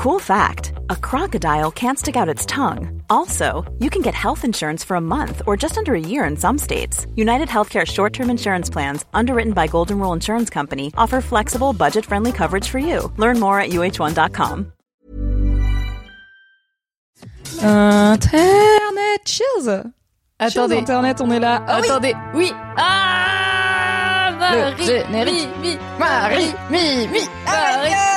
[0.00, 3.02] Cool fact a crocodile can't stick out its tongue.
[3.10, 6.38] Also, you can get health insurance for a month or just under a year in
[6.38, 7.06] some states.
[7.16, 12.06] United Healthcare short term insurance plans, underwritten by Golden Rule Insurance Company, offer flexible, budget
[12.06, 13.12] friendly coverage for you.
[13.18, 14.72] Learn more at uh1.com.
[17.60, 20.52] Internet, cheers Attendez.
[20.54, 21.62] Cheers, Internet, on est là.
[21.68, 22.52] Ah oui, Attendez, oui.
[22.78, 25.48] Ah Marie, Le générique.
[25.60, 28.09] mi, mi, Marie, mi, mi, Marie,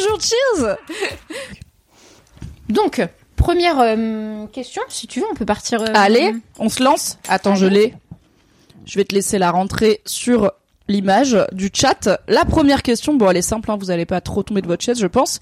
[0.00, 0.76] bonjour, cheers
[2.68, 5.82] Donc, première euh, question, si tu veux, on peut partir.
[5.82, 7.18] euh, Allez, on se lance.
[7.28, 7.94] Attends, je l'ai.
[8.86, 10.52] Je vais te laisser la rentrée sur
[10.88, 12.08] l'image du chat.
[12.28, 14.82] La première question, bon, elle est simple, hein, vous allez pas trop tomber de votre
[14.84, 15.40] chaise, je pense.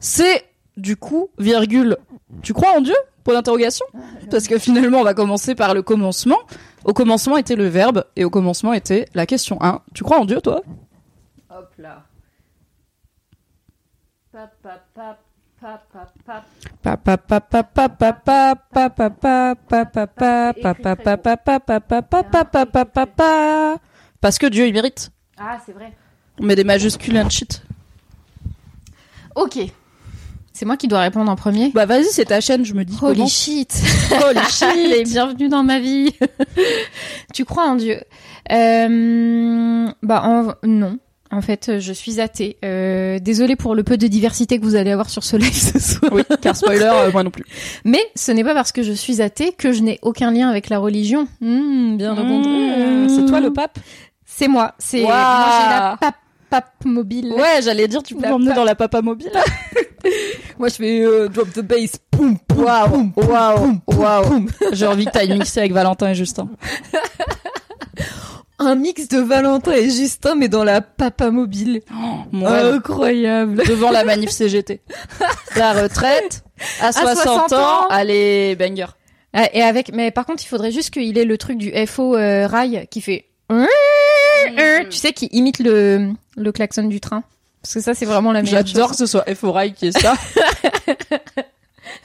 [0.00, 0.44] C'est,
[0.76, 1.96] du coup, virgule,
[2.42, 2.94] tu crois en Dieu?
[3.24, 3.84] Point d'interrogation
[4.30, 6.38] Parce que finalement, on va commencer par le commencement.
[6.84, 9.82] Au commencement était le verbe, et au commencement était la question 1.
[9.94, 10.62] Tu crois en Dieu, toi?
[11.50, 12.04] Hop là.
[24.20, 25.10] Parce que Dieu il mérite.
[25.38, 25.96] Ah, c'est vrai.
[26.40, 27.62] On met des majuscules and shit.
[29.34, 29.58] Ok.
[30.52, 31.70] C'est moi qui dois répondre en premier.
[31.72, 33.72] Bah vas-y, c'est ta chaîne, je me dis Holy shit.
[34.24, 35.08] Holy shit.
[35.08, 36.12] bienvenue dans ma vie.
[37.32, 38.00] tu crois en Dieu
[38.50, 40.98] euh, Bah non.
[41.30, 42.56] En fait, je suis athée.
[42.64, 45.78] Euh, désolée pour le peu de diversité que vous allez avoir sur ce live ce
[45.78, 46.10] soir.
[46.14, 47.44] Oui, car spoiler, euh, moi non plus.
[47.84, 50.70] Mais ce n'est pas parce que je suis athée que je n'ai aucun lien avec
[50.70, 51.28] la religion.
[51.40, 53.10] Hmm, bien au Mmh, contraire.
[53.10, 53.78] C'est toi le pape?
[54.24, 54.74] C'est moi.
[54.78, 56.14] C'est j'ai la pape,
[56.48, 57.32] pape mobile.
[57.36, 59.30] Ouais, j'allais dire, tu peux m'emmener dans la papa mobile.
[60.58, 61.98] Moi je fais euh, drop the bass.
[62.10, 64.46] Poum, Waouh, waouh, waouh.
[64.72, 66.48] J'ai envie que t'ailles mixer avec Valentin et Justin.
[68.58, 71.82] Un mix de Valentin et Justin mais dans la papa mobile.
[72.32, 72.74] Mon rêve.
[72.74, 73.62] Incroyable.
[73.66, 74.80] Devant la manif CGT.
[75.56, 76.44] La retraite,
[76.80, 78.86] à 60, 60 ans, allez, banger.
[79.32, 82.16] Ah, et avec, mais par contre, il faudrait juste qu'il ait le truc du FO
[82.16, 83.64] euh, rail qui fait, Mmh.
[84.90, 87.22] tu sais, qui imite le le klaxon du train.
[87.62, 89.40] Parce que ça, c'est vraiment la meilleure J'adore que ce soit F.
[89.42, 90.14] Rail qui est ça.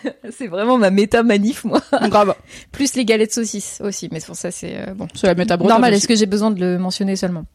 [0.32, 1.82] C'est vraiment ma méta manif, moi.
[2.10, 2.36] Grave.
[2.72, 5.08] Plus les galettes saucisses aussi, mais pour ça, c'est euh, bon.
[5.14, 5.94] C'est la méta Normal.
[5.94, 7.46] Est-ce que j'ai besoin de le mentionner seulement?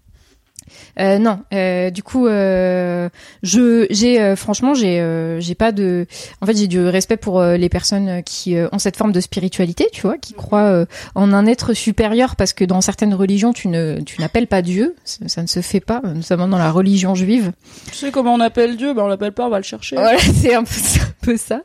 [0.98, 3.08] Euh, non, euh, du coup, euh,
[3.42, 6.06] je j'ai franchement j'ai j'ai pas de,
[6.40, 10.02] en fait j'ai du respect pour les personnes qui ont cette forme de spiritualité, tu
[10.02, 10.84] vois, qui croient
[11.14, 14.94] en un être supérieur, parce que dans certaines religions tu ne tu n'appelles pas Dieu,
[15.04, 17.52] ça, ça ne se fait pas, notamment dans la religion juive.
[17.90, 18.94] Tu sais comment on appelle Dieu?
[18.94, 19.96] Ben on l'appelle pas, on va le chercher.
[19.96, 21.00] Voilà, c'est un peu ça.
[21.02, 21.62] un peu ça.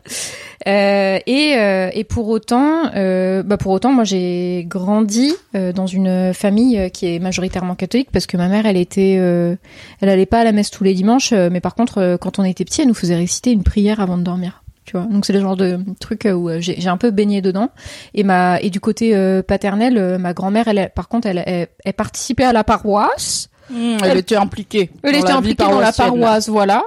[0.66, 1.54] Et,
[1.94, 7.76] et pour autant, bah pour autant, moi j'ai grandi dans une famille qui est majoritairement
[7.76, 9.56] catholique parce que ma mère, elle était, euh,
[10.02, 12.40] elle allait pas à la messe tous les dimanches, euh, mais par contre, euh, quand
[12.40, 14.64] on était petit, elle nous faisait réciter une prière avant de dormir.
[14.86, 17.70] Tu vois, donc c'est le genre de truc euh, où j'ai un peu baigné dedans.
[18.14, 21.94] Et ma et du côté euh, paternel, ma grand-mère, elle, par contre, elle, elle, elle
[21.94, 23.50] participait à la paroisse.
[23.70, 24.92] Mmh, elle était impliquée.
[25.04, 26.84] Elle était impliquée dans la paroisse, voilà.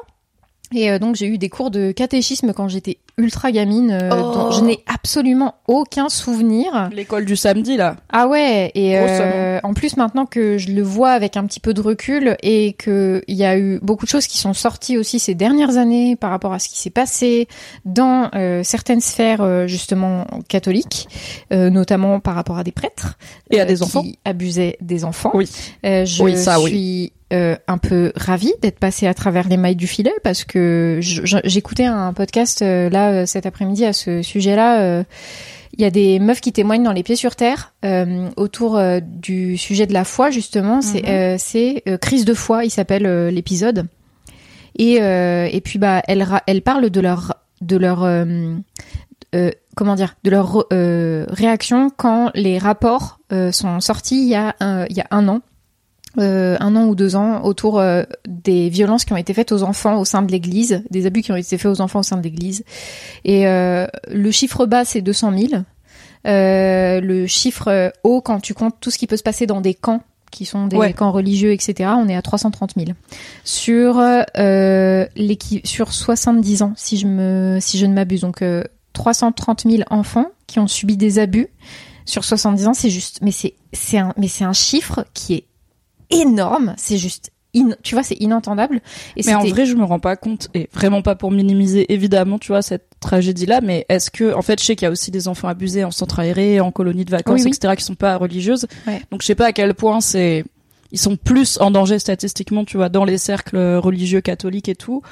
[0.74, 4.32] Et euh, donc j'ai eu des cours de catéchisme quand j'étais ultra gamine, euh, Oh.
[4.34, 6.90] dont je n'ai absolument aucun souvenir.
[6.92, 7.96] L'école du samedi, là.
[8.12, 11.72] Ah ouais, et euh, en plus maintenant que je le vois avec un petit peu
[11.72, 15.18] de recul et que il y a eu beaucoup de choses qui sont sorties aussi
[15.18, 17.48] ces dernières années par rapport à ce qui s'est passé
[17.84, 21.08] dans euh, certaines sphères euh, justement catholiques,
[21.52, 23.16] euh, notamment par rapport à des prêtres
[23.50, 24.02] Et à des enfants.
[24.02, 25.30] qui abusaient des enfants.
[25.32, 25.48] Oui.
[25.86, 27.12] Euh, je Oui, ça, oui.
[27.32, 31.84] Euh, un peu ravie d'être passée à travers les mailles du filet parce que j'écoutais
[31.84, 34.80] un podcast euh, là euh, cet après-midi à ce sujet-là.
[34.80, 35.04] euh,
[35.78, 37.74] il y a des meufs qui témoignent dans Les Pieds sur Terre
[38.36, 40.80] autour du sujet de la foi justement.
[40.80, 41.02] C'est
[41.86, 41.98] Mhm.
[41.98, 43.86] crise de foi, il s'appelle l'épisode.
[44.78, 48.04] Et et puis bah elles ra- elles parlent de leur de leur
[49.74, 54.54] comment dire de leur euh, réaction quand les rapports euh, sont sortis il y a
[54.60, 55.40] un, il y a un an
[56.18, 59.62] euh, un an ou deux ans autour euh, des violences qui ont été faites aux
[59.62, 62.16] enfants au sein de l'Église, des abus qui ont été faits aux enfants au sein
[62.16, 62.64] de l'Église.
[63.24, 65.62] Et euh, le chiffre bas, c'est 200 000.
[66.26, 69.74] Euh, le chiffre haut, quand tu comptes tout ce qui peut se passer dans des
[69.74, 70.02] camps,
[70.32, 70.92] qui sont des Ouais.
[70.92, 72.90] camps religieux, etc., on est à 330 000.
[73.44, 74.02] Sur,
[75.64, 78.22] sur 70 ans, si je, me, si je ne m'abuse.
[78.22, 81.48] Donc, euh, 330 000 enfants qui ont subi des abus
[82.06, 85.44] sur 70 ans, c'est juste, mais c'est, c'est un, mais c'est un chiffre qui est
[86.10, 86.74] énorme.
[86.76, 88.80] C'est juste, in- tu vois, c'est inentendable.
[89.16, 92.38] Et Mais en vrai, je me rends pas compte, et vraiment pas pour minimiser évidemment,
[92.38, 95.10] tu vois, cette tragédie-là, mais est-ce que, en fait, je sais qu'il y a aussi
[95.10, 97.56] des enfants abusés en centre aéré, en colonie de vacances, Oui, oui.
[97.56, 98.66] etc., qui sont pas religieuses.
[98.86, 99.00] Ouais.
[99.10, 100.44] Donc je sais pas à quel point c'est
[100.92, 105.02] ils sont plus en danger statistiquement, tu vois, dans les cercles religieux catholiques et tout,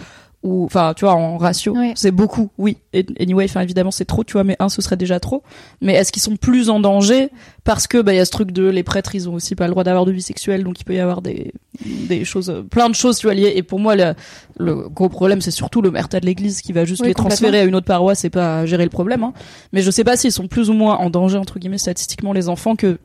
[0.44, 2.76] ou enfin tu vois en ratio c'est beaucoup oui.
[3.18, 5.42] Anyway enfin évidemment c'est trop tu vois mais un ce serait déjà trop.
[5.80, 7.30] Mais est-ce qu'ils sont plus en danger
[7.64, 9.64] parce que bah il y a ce truc de les prêtres ils ont aussi pas
[9.64, 11.52] le droit d'avoir de vie sexuelle donc il peut y avoir des
[11.84, 13.54] des choses euh, plein de choses tu vois liées.
[13.56, 14.14] Et pour moi le,
[14.58, 17.60] le gros problème c'est surtout le merta de l'église qui va juste Oui, les transférer
[17.60, 19.32] à une autre paroisse et pas gérer le problème hein.
[19.72, 22.50] mais je sais pas s'ils sont plus ou moins en danger entre guillemets statistiquement les
[22.50, 22.98] enfants que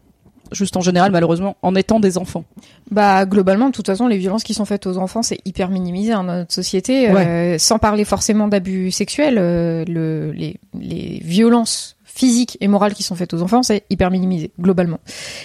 [0.51, 2.43] juste en général malheureusement en étant des enfants
[2.91, 6.13] Bah globalement, de toute façon, les violences qui sont faites aux enfants, c'est hyper minimisé
[6.13, 7.09] dans notre société.
[7.09, 13.03] Euh, sans parler forcément d'abus sexuels, euh, le, les, les violences physiques et morales qui
[13.03, 14.99] sont faites aux enfants, c'est hyper minimisé globalement.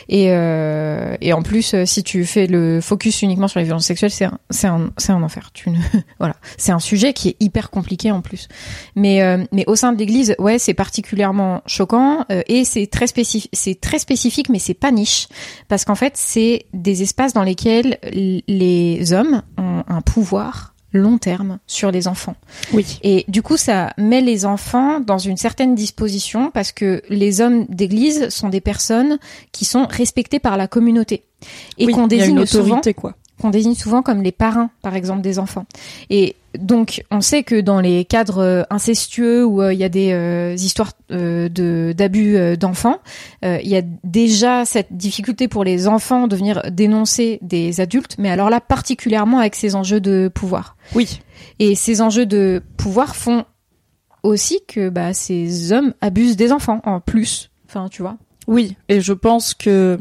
[0.08, 3.86] Et, euh, et en plus, euh, si tu fais le focus uniquement sur les violences
[3.86, 5.50] sexuelles, c'est un, c'est un, c'est un enfer.
[5.52, 5.78] Tu ne,
[6.18, 8.48] voilà, c'est un sujet qui est hyper compliqué en plus.
[8.96, 13.06] Mais, euh, mais au sein de l'Église, ouais, c'est particulièrement choquant euh, et c'est très
[13.06, 13.50] spécifique.
[13.52, 15.28] C'est très spécifique, mais c'est pas niche
[15.68, 21.58] parce qu'en fait, c'est des espaces dans lesquels les hommes ont un pouvoir long terme
[21.66, 22.36] sur les enfants.
[22.72, 27.40] oui Et du coup, ça met les enfants dans une certaine disposition parce que les
[27.40, 29.18] hommes d'église sont des personnes
[29.52, 31.24] qui sont respectées par la communauté
[31.78, 34.32] et oui, qu'on il y a une désigne souvent quoi qu'on désigne souvent comme les
[34.32, 35.66] parrains, par exemple, des enfants.
[36.10, 39.88] Et donc, on sait que dans les cadres euh, incestueux où euh, il y a
[39.88, 42.98] des euh, histoires euh, de d'abus d'enfants,
[43.42, 48.30] il y a déjà cette difficulté pour les enfants de venir dénoncer des adultes, mais
[48.30, 50.76] alors là, particulièrement avec ces enjeux de pouvoir.
[50.94, 51.20] oui
[51.58, 53.44] Et ces enjeux de pouvoir font
[54.22, 57.50] aussi que bah, ces hommes abusent des enfants en plus.
[57.68, 58.16] Enfin, tu vois.
[58.46, 59.98] Oui, et je pense que,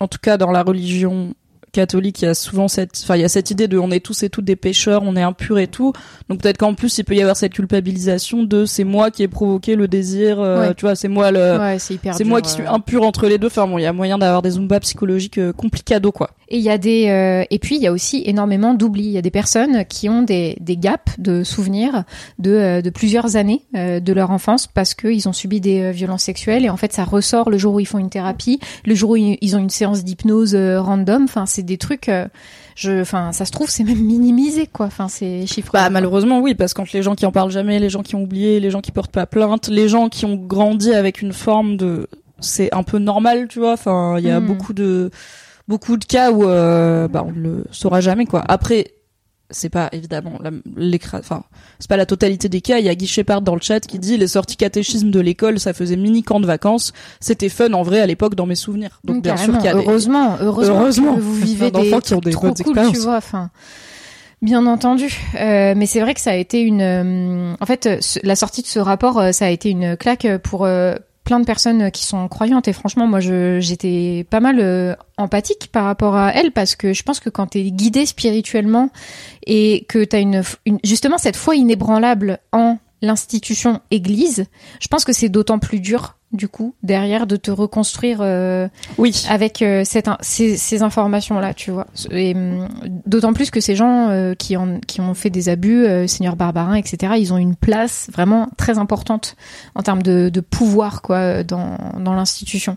[0.00, 1.34] en tout cas dans la religion
[1.76, 4.00] catholique, il y a souvent cette, enfin il y a cette idée de on est
[4.04, 5.92] tous et toutes des pécheurs, on est impurs et tout.
[6.28, 9.28] Donc peut-être qu'en plus il peut y avoir cette culpabilisation de c'est moi qui ai
[9.28, 10.74] provoqué le désir, euh, Ouais.
[10.74, 13.46] tu vois, c'est moi le, ouais, c'est moi qui suis impur entre les deux.
[13.48, 16.30] Enfin bon, il y a moyen d'avoir des zumbas psychologiques euh, complicado quoi.
[16.48, 19.02] Et il y a des euh, et puis il y a aussi énormément d'oubli.
[19.04, 22.04] Il y a des personnes qui ont des des gaps de souvenirs
[22.38, 25.90] de euh, de plusieurs années euh, de leur enfance parce qu'ils ont subi des euh,
[25.90, 28.94] violences sexuelles et en fait ça ressort le jour où ils font une thérapie, le
[28.94, 31.24] jour où ils ont une séance d'hypnose euh, random.
[31.24, 32.08] Enfin c'est des trucs.
[32.08, 32.26] euh,
[32.76, 34.86] je enfin ça se trouve c'est même minimisé quoi.
[34.86, 35.70] Enfin c'est chiffré.
[35.72, 38.22] Bah malheureusement oui, parce que les gens qui en parlent jamais, les gens qui ont
[38.22, 41.76] oublié, les gens qui portent pas plainte, les gens qui ont grandi avec une forme
[41.76, 42.06] de,
[42.38, 43.72] c'est un peu normal, tu vois.
[43.72, 44.46] Enfin, il y a Mm.
[44.46, 45.10] beaucoup de
[45.68, 48.44] beaucoup de cas où euh, bah on le saura jamais quoi.
[48.46, 48.92] Après,
[49.50, 50.40] c'est pas évidemment
[51.14, 51.44] enfin
[51.78, 52.78] c'est pas la totalité des cas.
[52.78, 55.60] Il y a Guy Shepard dans le chat qui dit les sorties catéchisme de l'école,
[55.60, 56.92] ça faisait mini camp de vacances.
[57.20, 59.00] C'était fun en vrai à l'époque dans mes souvenirs.
[59.04, 62.00] Donc Mm, bien sûr qu'il y a des- heureusement, heureusement, que vous vivez des d'enfants
[62.00, 63.16] qui ont trucs des trop bonnes cool, tu vois.
[63.16, 63.50] Enfin,
[64.42, 65.06] bien entendu.
[65.40, 66.80] Euh, mais c'est vrai que ça a été une.
[66.82, 70.26] euh, en fait, euh, la sortie de ce rapport, euh, ça a été une claque
[70.42, 70.94] pour euh,
[71.26, 72.68] plein de personnes qui sont croyantes.
[72.68, 77.02] Et franchement, moi, j'étais pas mal euh, empathique par rapport à elles parce que je
[77.02, 78.90] pense que quand t'es guidé spirituellement
[79.44, 84.46] et que t'as une, une justement cette foi inébranlable en l'institution Église,
[84.80, 88.68] je pense que c'est d'autant plus dur du coup derrière de te reconstruire euh,
[88.98, 89.24] Oui.
[89.30, 92.68] avec euh, cette, ces, ces informations là tu vois et hum,
[93.06, 96.34] d'autant plus que ces gens euh, qui, en, qui ont fait des abus euh, Seigneur
[96.36, 99.36] Barbarin etc ils ont une place vraiment très importante
[99.76, 102.76] en termes de, de pouvoir quoi dans, dans l'institution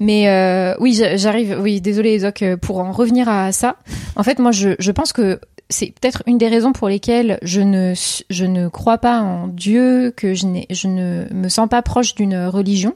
[0.00, 3.76] mais euh, oui j'a- j'arrive oui désolé Zoc euh, pour en revenir à ça
[4.16, 5.38] en fait moi je, je pense que
[5.70, 7.94] c'est peut-être une des raisons pour lesquelles je ne,
[8.28, 12.36] je ne crois pas en Dieu, que je, je ne me sens pas proche d'une
[12.46, 12.94] religion.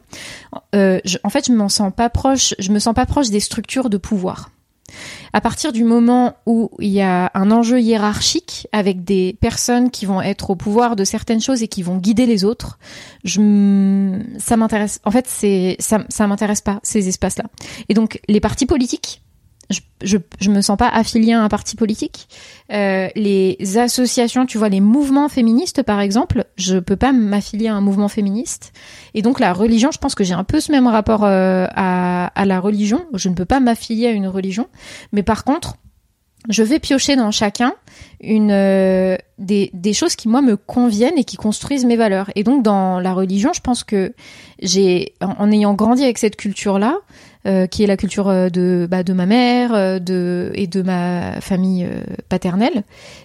[0.74, 3.40] Euh, je- en fait, je me sens pas proche, je me sens pas proche des
[3.40, 4.50] structures de pouvoir.
[5.32, 10.06] À partir du moment où il y a un enjeu hiérarchique avec des personnes qui
[10.06, 12.78] vont être au pouvoir de certaines choses et qui vont guider les autres,
[13.24, 15.00] je, ça m'intéresse.
[15.04, 17.44] En fait, c'est ça, ça m'intéresse pas ces espaces-là.
[17.88, 19.22] Et donc, les partis politiques,
[19.70, 22.28] je, je, me sens pas affiliée à un parti politique.
[22.72, 27.74] Euh, les associations, tu vois, les mouvements féministes, par exemple, je peux pas m'affilier à
[27.74, 28.72] un mouvement féministe.
[29.14, 32.26] Et donc la religion, je pense que j'ai un peu ce même rapport euh, à,
[32.26, 33.06] à la religion.
[33.14, 34.68] Je ne peux pas m'affilier à une religion,
[35.12, 35.76] mais par contre,
[36.48, 37.74] je vais piocher dans chacun
[38.20, 42.30] une euh, des, choses qui moi me conviennent et qui construisent mes valeurs.
[42.34, 44.12] Et donc dans la religion, je pense que
[44.60, 46.98] j'ai en, ayant grandi avec cette culture là,
[47.46, 51.40] euh, qui est la culture euh, de bah, de ma mère de et de ma
[51.40, 51.88] famille
[52.28, 52.84] paternelle,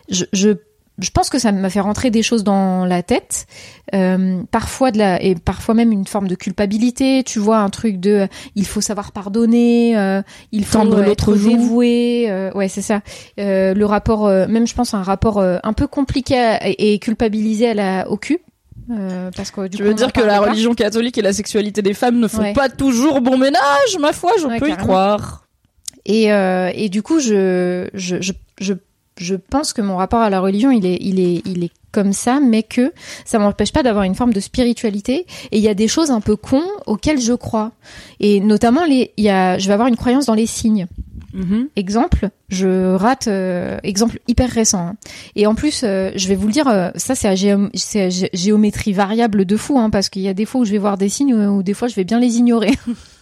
[0.09, 0.55] je
[1.01, 3.47] je pense que ça m'a fait rentrer des choses dans la tête,
[3.93, 7.23] euh, parfois de la et parfois même une forme de culpabilité.
[7.23, 12.25] Tu vois un truc de il faut savoir pardonner, euh, il faut Tendre être dévoué.
[12.29, 13.01] euh, ouais, c'est ça.
[13.39, 16.93] Euh, le rapport, euh, même je pense un rapport euh, un peu compliqué à- et,
[16.93, 18.39] et culpabilisé à la au cul.
[18.91, 20.47] Euh, parce que du Tu coup, veux dire que la pas.
[20.49, 22.53] religion catholique et la sexualité des femmes ne font Ouais.
[22.53, 25.43] pas toujours bon ménage, ma foi, je Ouais, peux y croire.
[26.05, 28.73] Et, euh, et du coup, je, je, je, je,
[29.19, 32.13] je pense que mon rapport à la religion, il est, il est, il est comme
[32.13, 32.93] ça, mais que
[33.25, 35.25] ça m'empêche pas d'avoir une forme de spiritualité.
[35.51, 37.71] Et il y a des choses un peu cons auxquelles je crois.
[38.19, 40.87] Et notamment, les, il y a, je vais avoir une croyance dans les signes.
[41.33, 41.67] Mhm.
[41.75, 44.79] Exemple, je rate euh, exemple hyper récent.
[44.79, 44.95] hein.
[45.35, 47.69] Et en plus, euh, je vais vous le dire, euh, ça c'est à, géom-
[48.33, 50.97] géométrie variable de fou, hein, parce qu'il y a des fois où je vais voir
[50.97, 52.71] des signes ou des fois je vais bien les ignorer.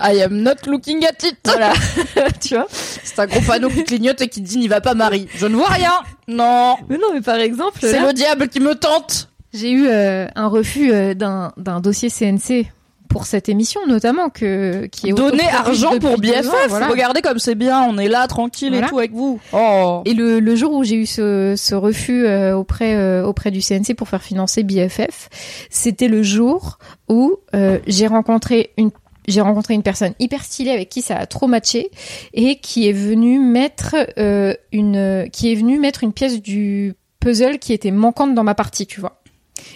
[0.00, 1.38] I am not looking at it.
[1.44, 1.72] voilà,
[2.40, 2.66] tu vois.
[2.70, 5.28] C'est un gros panneau qui clignote et qui dit n'y va pas Marie.
[5.34, 5.92] Je ne vois rien.
[6.26, 6.76] Non.
[6.88, 9.28] Mais non, mais par exemple, C'est le diable qui me tente.
[9.54, 12.66] j'ai eu euh, un refus euh, d'un d'un dossier CNC
[13.08, 16.68] pour cette émission notamment que qui est Donner argent pour ans, BFF.
[16.68, 16.88] voilà.
[16.88, 17.82] Regardez comme c'est bien.
[17.82, 18.86] On est là tranquille Voilà.
[18.86, 19.40] et tout avec vous.
[19.52, 20.02] Oh.
[20.04, 23.60] Et le, le jour où j'ai eu ce, ce refus euh, auprès euh, auprès du
[23.60, 25.28] CNC pour faire financer BFF,
[25.70, 28.90] c'était le jour où euh, j'ai rencontré une
[29.26, 31.90] j'ai rencontré une personne hyper stylée avec qui ça a trop matché
[32.32, 37.58] et qui est venue mettre euh, une qui est venue mettre une pièce du puzzle
[37.58, 39.20] qui était manquante dans ma partie, tu vois.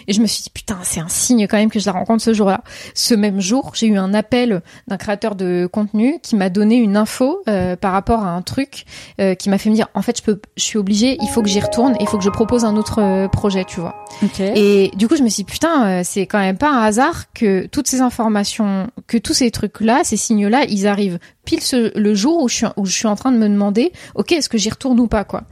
[0.07, 2.23] Et je me suis dit putain, c'est un signe quand même que je la rencontre
[2.23, 2.63] ce jour-là.
[2.93, 6.97] Ce même jour, j'ai eu un appel d'un créateur de contenu qui m'a donné une
[6.97, 8.85] info euh, par rapport à un truc
[9.19, 11.41] euh, qui m'a fait me dire en fait, je peux je suis obligée, il faut
[11.41, 14.05] que j'y retourne, il faut que je propose un autre euh, projet, tu vois.
[14.23, 14.39] Ok.
[14.39, 17.31] Et du coup, je me suis dit, putain, euh, c'est quand même pas un hasard
[17.33, 22.13] que toutes ces informations, que tous ces trucs-là, ces signes-là, ils arrivent pile ce- le
[22.15, 24.57] jour où je, suis, où je suis en train de me demander, ok, est-ce que
[24.57, 25.43] j'y retourne ou pas, quoi.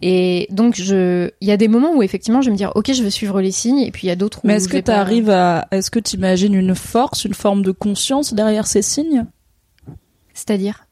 [0.00, 2.92] Et donc, je, il y a des moments où effectivement, je vais me dire, ok,
[2.92, 4.46] je veux suivre les signes, et puis il y a d'autres où.
[4.46, 7.34] Mais est-ce que vais tu pas- arrives à, est-ce que tu imagines une force, une
[7.34, 9.26] forme de conscience derrière ces signes?
[10.34, 10.86] C'est-à-dire?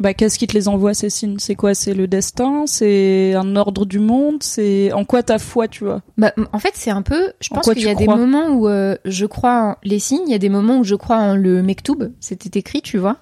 [0.00, 1.36] Bah, qu'est-ce qui te les envoie ces signes?
[1.38, 1.74] C'est quoi?
[1.74, 2.64] C'est le destin?
[2.66, 4.42] C'est un ordre du monde?
[4.42, 6.00] C'est en quoi ta foi, tu vois?
[6.16, 7.32] Bah, en fait, c'est un peu.
[7.40, 10.22] Je En pense qu'il y a des moments où euh, je crois en les signes,
[10.26, 13.18] il y a des moments où je crois en le mektoub, c'était écrit, tu vois.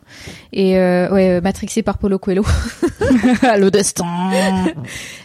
[0.53, 2.45] Et euh, ouais, euh, matrixé par Paulo Coelho.
[3.01, 4.31] Le destin.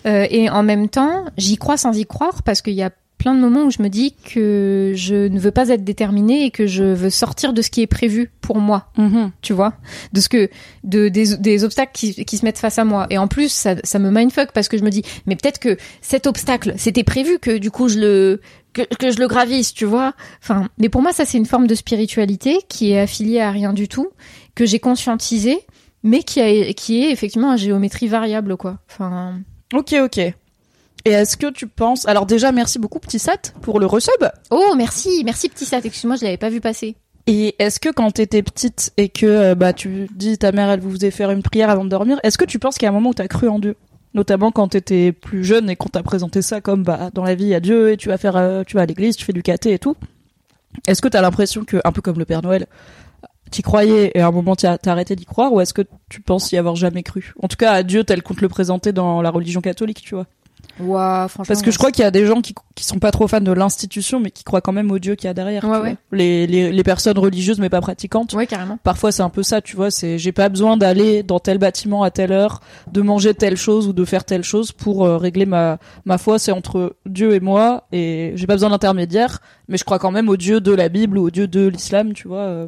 [0.06, 2.90] Euh, et en même temps, j'y crois sans y croire parce qu'il y a
[3.26, 6.52] plein de moments où je me dis que je ne veux pas être déterminée et
[6.52, 9.32] que je veux sortir de ce qui est prévu pour moi, Mhm.
[9.42, 9.74] tu vois,
[10.14, 10.48] de ce que
[10.84, 13.08] de des, des obstacles qui, qui se mettent face à moi.
[13.10, 15.76] Et en plus, ça, ça me mindfuck parce que je me dis, mais peut-être que
[16.02, 18.42] cet obstacle, c'était prévu que du coup je le
[18.74, 20.14] que, que je le gravisse, tu vois.
[20.44, 23.74] Enfin, mais pour moi, ça c'est une forme de spiritualité qui est affiliée à rien
[23.74, 24.10] du tout,
[24.54, 25.58] que j'ai conscientisé,
[26.04, 28.78] mais qui a qui est effectivement à géométrie variable, quoi.
[28.92, 29.40] Enfin.
[29.74, 30.20] Ok, ok.
[31.06, 34.12] Et est-ce que tu penses Alors déjà, merci beaucoup Petit Sat pour le resub.
[34.50, 35.82] Oh, merci, merci petit sat.
[35.84, 36.96] Excuse-moi, je l'avais pas vu passer.
[37.28, 40.80] Et est-ce que quand t'étais petite et que euh, bah tu dis ta mère elle
[40.80, 42.90] vous faisait faire une prière avant de dormir, est-ce que tu penses qu'il y a
[42.90, 43.76] un moment où t'as cru en Dieu?
[44.14, 47.46] Notamment quand t'étais plus jeune et qu'on t'a présenté ça comme bah dans la vie
[47.46, 49.34] il y a Dieu et tu vas faire euh, tu vas à l'église, tu fais
[49.34, 49.96] du caté et tout.
[50.88, 52.68] Est-ce que t'as l'impression que un peu comme le Père Noël,
[53.50, 56.22] t'y croyais et à un moment t'as t'as arrêté d'y croire ou est-ce que tu
[56.22, 57.34] penses y avoir jamais cru?
[57.42, 60.14] En tout cas à Dieu tel qu'on te le présentait dans la religion catholique, tu
[60.14, 60.28] vois.
[60.78, 61.46] Franchement.
[61.48, 63.40] Parce que je crois qu'il y a des gens qui, qui sont pas trop fans
[63.40, 65.64] de l'institution, mais qui croient quand même au Dieu qu'il y a derrière.
[65.64, 65.82] Ouais, tu vois.
[65.84, 65.96] ouais.
[66.12, 68.34] Les, les, les personnes religieuses mais pas pratiquantes.
[68.34, 68.78] Ouais, carrément.
[68.84, 69.90] Parfois c'est un peu ça, tu vois.
[69.92, 72.60] C'est j'ai pas besoin d'aller dans tel bâtiment à telle heure,
[72.92, 76.40] de manger telle chose ou de faire telle chose pour euh, régler ma ma foi.
[76.40, 79.40] C'est entre Dieu et moi et j'ai pas besoin d'intermédiaire.
[79.70, 82.14] Mais je crois quand même au Dieu de la Bible ou au Dieu de l'islam,
[82.14, 82.40] tu vois.
[82.40, 82.68] euh.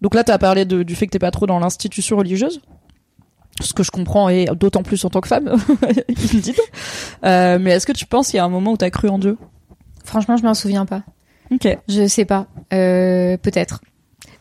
[0.00, 2.60] Donc là t'as parlé de, du fait que t'es pas trop dans l'institution religieuse.
[3.60, 5.48] Ce que je comprends et d'autant plus en tant que femme,
[6.08, 6.54] indeed.
[7.24, 9.18] Euh, mais est-ce que tu penses qu'il y a un moment où t'as cru en
[9.18, 9.36] Dieu?
[10.04, 11.02] Franchement, je m'en souviens pas.
[11.50, 11.66] Ok.
[11.88, 12.46] Je sais pas.
[12.72, 13.80] Euh, peut-être.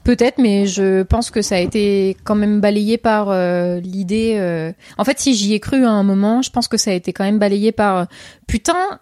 [0.07, 4.35] Peut-être, mais je pense que ça a été quand même balayé par euh, l'idée.
[4.39, 6.93] euh, En fait, si j'y ai cru à un moment, je pense que ça a
[6.93, 8.05] été quand même balayé par euh,
[8.47, 8.99] putain.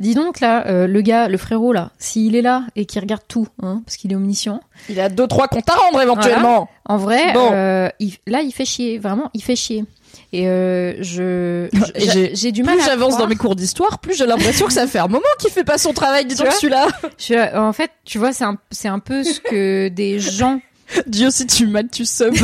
[0.00, 3.46] Dis donc là, le gars, le frérot là, s'il est là et qu'il regarde tout,
[3.62, 4.60] hein, parce qu'il est omniscient.
[4.88, 6.68] Il a deux trois comptes à rendre éventuellement.
[6.86, 7.52] En vrai, Bon.
[8.00, 8.98] il- là, il fait chier.
[8.98, 9.84] Vraiment, il fait chier.
[10.32, 11.68] Et euh, je,
[12.34, 14.98] j'ai- du mal Plus j'avance dans mes cours d'histoire, plus j'ai l'impression que ça fait
[14.98, 16.26] un moment qu'il fait pas son travail.
[16.26, 16.88] Dis donc celui-là.
[17.54, 20.60] En fait, tu vois, c'est un, c'est un peu ce que des gens
[21.06, 22.34] Dieu si tu m'as tu sub.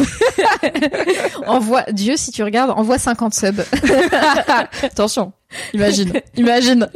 [1.47, 1.85] envoient.
[1.93, 3.63] Dieu, si tu regardes, envoie 50 subs.
[4.83, 5.33] Attention.
[5.75, 6.13] Imagine.
[6.37, 6.89] Imagine.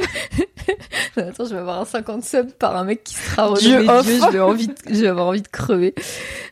[1.15, 4.05] Attends, je vais avoir un 50 subs par un mec qui sera Dieu renommé off.
[4.05, 4.19] Dieu.
[4.25, 5.93] Je vais, envie de- je vais avoir envie de crever.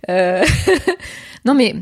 [0.10, 0.44] Euh,
[1.46, 1.75] non, mais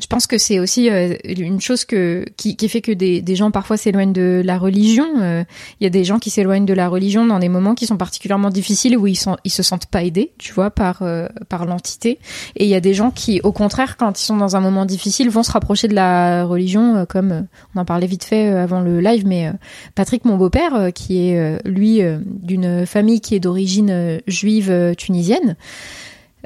[0.00, 3.36] je pense que c'est aussi euh, une chose que qui, qui fait que des, des
[3.36, 5.06] gens parfois s'éloignent de la religion.
[5.20, 5.44] Euh,
[5.80, 7.96] Il y a des gens qui s'éloignent de la religion dans des moments qui sont
[7.96, 11.66] particulièrement difficiles où ils sont ils se sentent pas aidés, tu vois, par euh, par
[11.66, 12.18] l'entité.
[12.56, 14.86] Et il y a des gens qui, au contraire, quand ils sont dans un moment
[14.86, 19.00] difficile, vont se rapprocher de la religion, comme on en parlait vite fait avant le
[19.00, 19.52] live, mais
[19.94, 25.56] Patrick, mon beau-père, qui est lui d'une famille qui est d'origine juive tunisienne.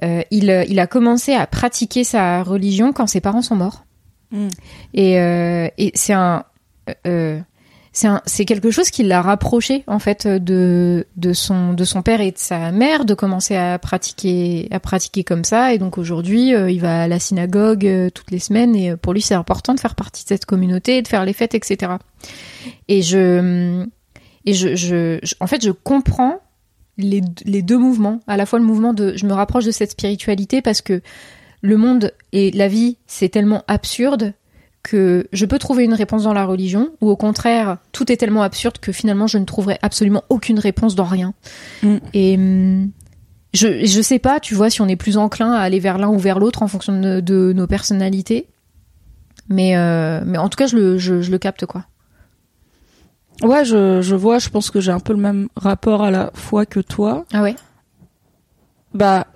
[0.02, 3.84] Euh, il, euh, il a commencé à pratiquer sa religion quand ses parents sont morts.
[4.30, 4.48] Mm.
[4.94, 6.44] Et, euh, et c'est un,
[7.06, 7.38] euh,
[7.92, 12.02] c'est un, c'est quelque chose qui l'a rapproché en fait de de son de son
[12.02, 15.72] père et de sa mère de commencer à pratiquer à pratiquer comme ça.
[15.72, 18.96] Et donc aujourd'hui, euh, il va à la synagogue euh, toutes les semaines et euh,
[18.96, 21.92] pour lui c'est important de faire partie de cette communauté, de faire les fêtes, etc.
[22.88, 23.86] Et je
[24.44, 26.40] et je, je, je- en fait je comprends
[26.98, 29.92] les, les deux mouvements, à la fois le mouvement de je me rapproche de cette
[29.92, 31.00] spiritualité parce que
[31.62, 34.34] le monde et la vie, c'est tellement absurde
[34.82, 38.42] que je peux trouver une réponse dans la religion, ou au contraire, tout est tellement
[38.42, 41.32] absurde que finalement je ne trouverai absolument aucune réponse dans rien.
[41.82, 41.96] Mm.
[42.12, 42.90] Et hum,
[43.54, 46.08] je, je sais pas, tu vois, si on est plus enclin à aller vers l'un
[46.08, 48.48] ou vers l'autre en fonction de, de nos personnalités.
[49.48, 51.86] Mais, euh, mais en tout cas, je le, je, je le capte, quoi.
[53.42, 56.30] Ouais, je, je vois, je pense que j'ai un peu le même rapport à la
[56.34, 57.24] foi que toi.
[57.32, 57.56] Ah ouais?
[58.94, 59.26] Bah,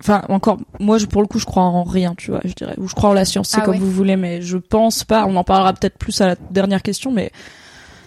[0.00, 2.74] enfin, encore, moi, je, pour le coup, je crois en rien, tu vois, je dirais.
[2.78, 3.80] Ou je crois en la science, c'est Ah comme ouais.
[3.80, 7.10] vous voulez, mais je pense pas, on en parlera peut-être plus à la dernière question,
[7.10, 7.32] mais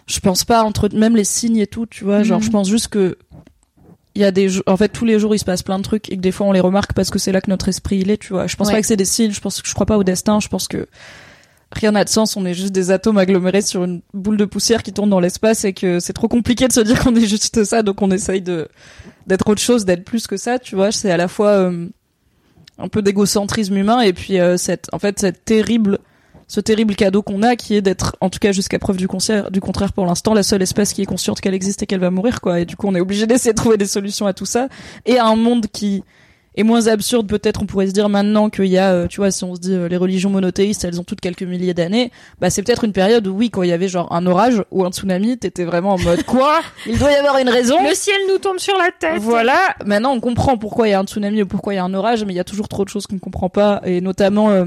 [0.05, 2.45] je pense pas entre, même les signes et tout, tu vois, genre, Mhm.
[2.45, 3.17] je pense juste que
[4.15, 6.09] il y a des en fait, tous les jours, il se passe plein de trucs
[6.11, 8.09] et que des fois, on les remarque parce que c'est là que notre esprit, il
[8.09, 8.47] est, tu vois.
[8.47, 8.73] Je pense Ouais.
[8.73, 10.67] pas que c'est des signes, je pense que je crois pas au destin, je pense
[10.67, 10.87] que
[11.71, 14.83] rien n'a de sens, on est juste des atomes agglomérés sur une boule de poussière
[14.83, 17.63] qui tourne dans l'espace et que c'est trop compliqué de se dire qu'on est juste
[17.63, 18.67] ça, donc on essaye de
[19.27, 20.91] d'être autre chose, d'être plus que ça, tu vois.
[20.91, 21.87] C'est à la fois euh,
[22.77, 25.99] un peu d'égocentrisme humain et puis euh, cette, en fait, cette terrible,
[26.47, 29.07] ce terrible cadeau qu'on a qui est d'être, en tout cas jusqu'à preuve du,
[29.51, 32.11] du contraire pour l'instant, la seule espèce qui est consciente qu'elle existe et qu'elle va
[32.11, 32.61] mourir, quoi.
[32.61, 34.69] Et du coup, on est obligé d'essayer de trouver des solutions à tout ça
[35.05, 36.03] et à un monde qui
[36.57, 39.31] est moins absurde peut-être on pourrait se dire maintenant qu'il y a euh, tu vois
[39.31, 42.49] si on se dit euh, les religions monothéistes elles ont toutes quelques milliers d'années bah
[42.49, 44.91] c'est peut-être une période où oui quand il y avait genre un orage ou un
[44.91, 46.61] tsunami t'étais vraiment en mode quoi?
[46.85, 47.77] Il doit y avoir une raison?
[47.93, 51.03] Ciel nous tombe sur la tête voilà, maintenant on comprend pourquoi il y a un
[51.05, 52.89] tsunami ou pourquoi il y a un orage, mais il y a toujours trop de
[52.89, 53.81] choses qu'on ne comprend pas.
[53.85, 54.65] Et notamment, euh,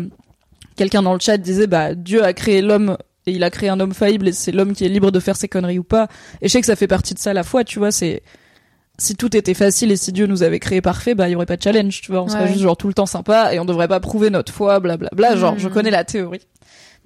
[0.77, 3.81] quelqu'un dans le chat disait, bah Dieu a créé l'homme et il a créé un
[3.81, 6.09] homme faillible et c'est l'homme qui est libre de faire ses conneries ou pas.
[6.43, 8.23] Et je sais que ça fait partie de ça la foi, tu vois, c'est
[9.01, 11.47] si tout était facile et si Dieu nous avait créé parfait, bah il y aurait
[11.47, 12.49] pas de challenge, tu vois, on serait Ouais.
[12.49, 15.37] juste genre tout le temps sympa et on devrait pas prouver notre foi, blablabla.
[15.37, 15.59] Genre, Mm.
[15.59, 16.41] je connais la théorie.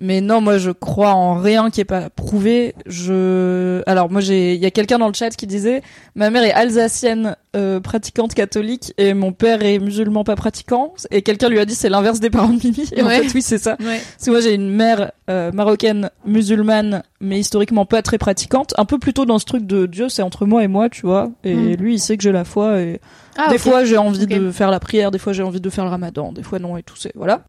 [0.01, 2.75] Mais non, moi je crois en rien qui est pas prouvé.
[2.85, 5.83] Je, alors moi j'ai, il y a quelqu'un dans le chat qui disait,
[6.17, 10.95] ma mère est alsacienne, euh, pratiquante catholique, et mon père est musulman pas pratiquant.
[11.13, 12.89] Et quelqu'un lui a dit c'est l'inverse des parents de Mimi.
[12.97, 13.77] Et en fait oui c'est ça.
[13.81, 14.01] Ouais.
[14.17, 18.85] Parce que moi j'ai une mère euh, marocaine musulmane, mais historiquement pas très pratiquante, un
[18.85, 21.31] peu plutôt dans ce truc de Dieu c'est entre moi et moi, tu vois.
[21.45, 21.75] Et Mm.
[21.77, 23.01] lui il sait que j'ai la foi et
[23.37, 25.85] Ah, des fois, j'ai envie de faire la prière, des fois, j'ai envie de faire
[25.85, 27.43] le ramadan, des fois, non, et tout, c'est, voilà.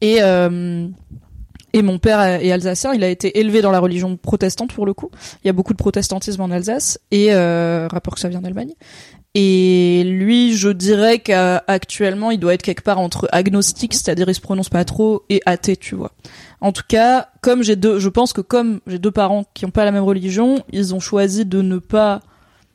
[0.00, 0.86] Et, euh,
[1.72, 4.94] et mon père est alsacien, il a été élevé dans la religion protestante, pour le
[4.94, 5.10] coup.
[5.44, 8.72] Il y a beaucoup de protestantisme en Alsace, et, euh, rapport que ça vient d'Allemagne.
[9.34, 14.40] Et lui, je dirais qu'actuellement, il doit être quelque part entre agnostique, c'est-à-dire il se
[14.40, 16.12] prononce pas trop, et athée, tu vois.
[16.60, 19.70] En tout cas, comme j'ai deux, je pense que comme j'ai deux parents qui ont
[19.70, 22.20] pas la même religion, ils ont choisi de ne pas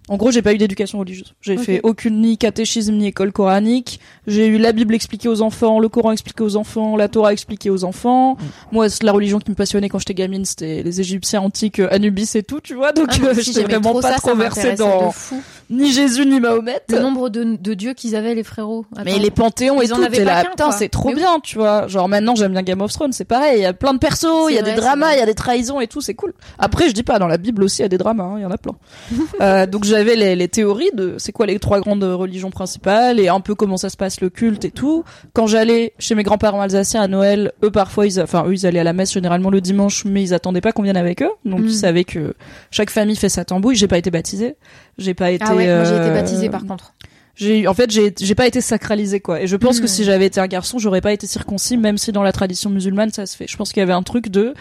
[0.08, 1.34] en gros, j'ai pas eu d'éducation religieuse.
[1.42, 1.64] J'ai Ok.
[1.64, 4.00] fait aucune ni catéchisme ni école coranique.
[4.28, 7.70] J'ai eu la Bible expliquée aux enfants, le Coran expliqué aux enfants, la Torah expliquée
[7.72, 8.38] aux enfants.
[8.72, 11.88] Moi, c'est la religion qui me passionnait quand j'étais gamine, c'était les Égyptiens antiques, euh,
[11.92, 12.92] Anubis et tout, tu vois.
[12.92, 15.12] Donc, Ah, moi euh, j'étais vraiment trop pas ça, trop versée dans
[15.72, 16.82] ni Jésus ni Mahomet.
[16.90, 18.86] Le nombre de, de dieux qu'ils avaient, les frérots.
[19.04, 21.22] Mais les panthéons et Ils en tout, avaient pas là, putain, c'est trop Mais oui.
[21.22, 21.88] bien, tu vois.
[21.88, 24.50] Genre maintenant, j'aime bien Game of Thrones, c'est pareil, il y a plein de persos,
[24.50, 26.34] il y a des dramas, il y a des trahisons et tout, c'est cool.
[26.60, 28.44] Après, je dis pas, dans la Bible aussi, il y a des dramas, hein, il
[28.44, 28.76] y en a plein.
[29.42, 33.28] euh, donc j'avais les, les théories de c'est quoi les trois grandes religions principales et
[33.30, 35.04] un peu comment ça se passe le culte et tout.
[35.34, 38.80] Quand j'allais chez mes grands-parents alsaciens à Noël, eux parfois, ils, enfin eux ils allaient
[38.80, 41.62] à la messe généralement le dimanche, mais ils attendaient pas qu'on vienne avec eux, donc
[41.62, 41.68] Mm.
[41.68, 42.34] ils savaient que
[42.72, 43.76] chaque famille fait sa tambouille.
[43.76, 44.56] J'ai pas été baptisée,
[44.98, 45.46] j'ai pas été.
[45.48, 46.94] Ah ouais, j'ai été euh, baptisée par contre.
[47.36, 50.26] j'ai en fait j'ai j'ai pas été sacralisée quoi et je pense que si j'avais
[50.28, 53.36] été un garçon j'aurais pas été circoncis même si dans la tradition musulmane ça se
[53.36, 54.54] fait je pense qu'il y avait un truc de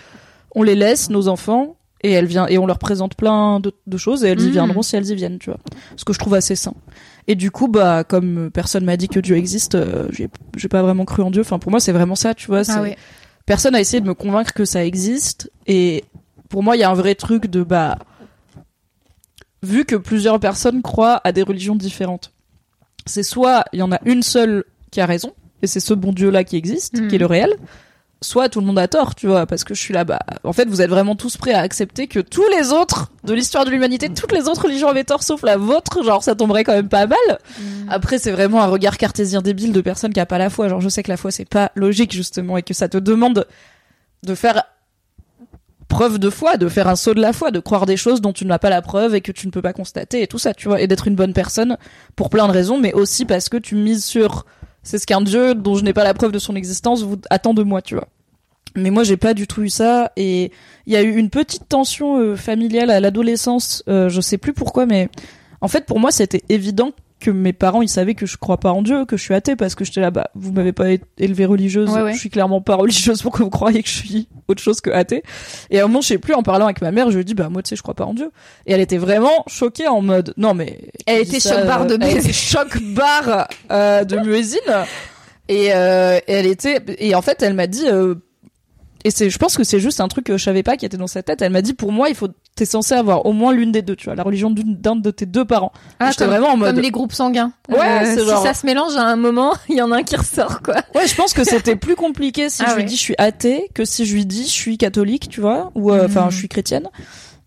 [0.56, 3.96] on les laisse nos enfants et elles viennent et on leur présente plein de, de
[3.96, 4.52] choses et elles y Hmm.
[4.52, 5.58] viendront si elles y viennent tu vois.
[5.96, 6.74] Ce que je trouve assez sain.
[7.26, 10.82] Et du coup bah comme personne m'a dit que Dieu existe euh, j'ai j'ai pas
[10.82, 11.40] vraiment cru en Dieu.
[11.40, 12.62] Enfin pour moi c'est vraiment ça tu vois.
[12.68, 12.96] Ah ouais.
[13.46, 15.50] personne a essayé de me convaincre que ça existe.
[15.66, 16.04] Et
[16.50, 17.98] pour moi il y a un vrai truc de bah
[19.62, 22.32] vu que plusieurs personnes croient à des religions différentes
[23.06, 26.12] c'est soit il y en a une seule qui a raison et c'est ce bon
[26.12, 27.54] Dieu là qui existe qui est le réel
[28.24, 30.52] soit tout le monde a tort tu vois parce que je suis là bah en
[30.52, 33.70] fait vous êtes vraiment tous prêts à accepter que tous les autres de l'histoire de
[33.70, 36.02] l'humanité toutes les autres religions avaient tort sauf la vôtre.
[36.02, 37.38] Genre ça tomberait quand même pas mal.
[37.88, 40.68] Après, c'est vraiment un regard cartésien débile de personne qui a pas la foi.
[40.68, 43.46] Genre, je sais que la foi, c'est pas logique, justement, et que ça te demande
[44.22, 44.62] de faire
[45.88, 48.32] preuve de foi, de faire un saut de la foi, de croire des choses dont
[48.32, 50.54] tu n'as pas la preuve et que tu ne peux pas constater et tout ça,
[50.54, 51.76] tu vois, et d'être une bonne personne
[52.16, 54.44] pour plein de raisons, mais aussi parce que tu mises sur
[54.82, 57.54] c'est ce qu'un dieu dont je n'ai pas la preuve de son existence vous attend
[57.54, 58.08] de moi, tu vois.
[58.76, 60.10] Mais moi, j'ai pas du tout eu ça.
[60.16, 60.50] Et
[60.86, 63.82] il y a eu une petite tension euh, familiale à l'adolescence.
[63.88, 65.08] Euh, je sais plus pourquoi, mais
[65.60, 68.70] en fait, pour moi, c'était évident que mes parents ils savaient que je crois pas
[68.72, 71.46] en Dieu, que je suis athée parce que j'étais là bah vous m'avez pas élevée
[71.46, 72.12] religieuse, Ouais, ouais.
[72.12, 74.90] je suis clairement pas religieuse pour que vous croyez que je suis autre chose que
[74.90, 75.22] athée?
[75.70, 77.32] Et à un moment je sais plus en parlant avec ma mère, je lui dis
[77.32, 78.30] bah moi tu sais je crois pas en Dieu.
[78.66, 81.94] Et elle était vraiment choquée en mode non mais Elle était ça, choc barre de
[81.94, 84.84] euh, elle était choc barre euh, de muezzin
[85.48, 88.16] et euh, et elle était et en fait elle m'a dit euh,
[89.04, 90.96] et c'est je pense que c'est juste un truc que je savais pas qui était
[90.96, 91.42] dans sa tête.
[91.42, 93.96] Elle m'a dit pour moi il faut t'es censé avoir au moins l'une des deux,
[93.96, 95.72] tu vois, la religion d'une- d'un de tes deux parents.
[96.00, 97.52] Ah, J'étais comme, vraiment en mode comme les groupes sanguins.
[97.70, 100.02] Euh, Ouais, c'est si ça se mélange à un moment, il y en a un
[100.02, 100.76] qui ressort, quoi.
[100.94, 102.88] Ouais, je pense que c'était plus compliqué si Ah je lui ouais.
[102.88, 105.90] dis je suis athée que si je lui dis je suis catholique, tu vois, ou
[105.92, 106.30] euh, enfin Mhm.
[106.30, 106.88] je suis chrétienne.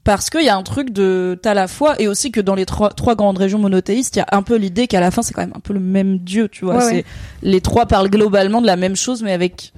[0.04, 2.65] Parce qu'il y a un truc de t'as la foi et aussi que dans les
[2.65, 5.34] trois, trois grandes régions monothéistes, il y a un peu l'idée qu'à la fin c'est
[5.34, 6.76] quand même un peu le même Dieu, tu vois.
[6.76, 7.06] Ouais, c'est ouais.
[7.41, 9.74] les trois parlent globalement de la même chose, mais avec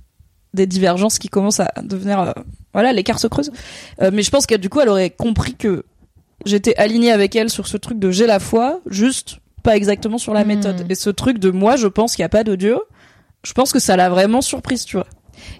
[0.53, 2.31] des divergences qui commencent à devenir euh,
[2.73, 3.51] voilà l'écart se creuse.
[4.01, 5.83] Euh, mais je pense que du coup elle aurait compris que
[6.45, 10.33] j'étais alignée avec elle sur ce truc de j'ai la foi, juste pas exactement sur
[10.33, 10.47] la Mhm.
[10.47, 10.85] méthode.
[10.89, 12.79] Et ce truc de moi je pense qu'il y a pas de Dieu,
[13.43, 15.07] je pense que ça l'a vraiment surprise, tu vois.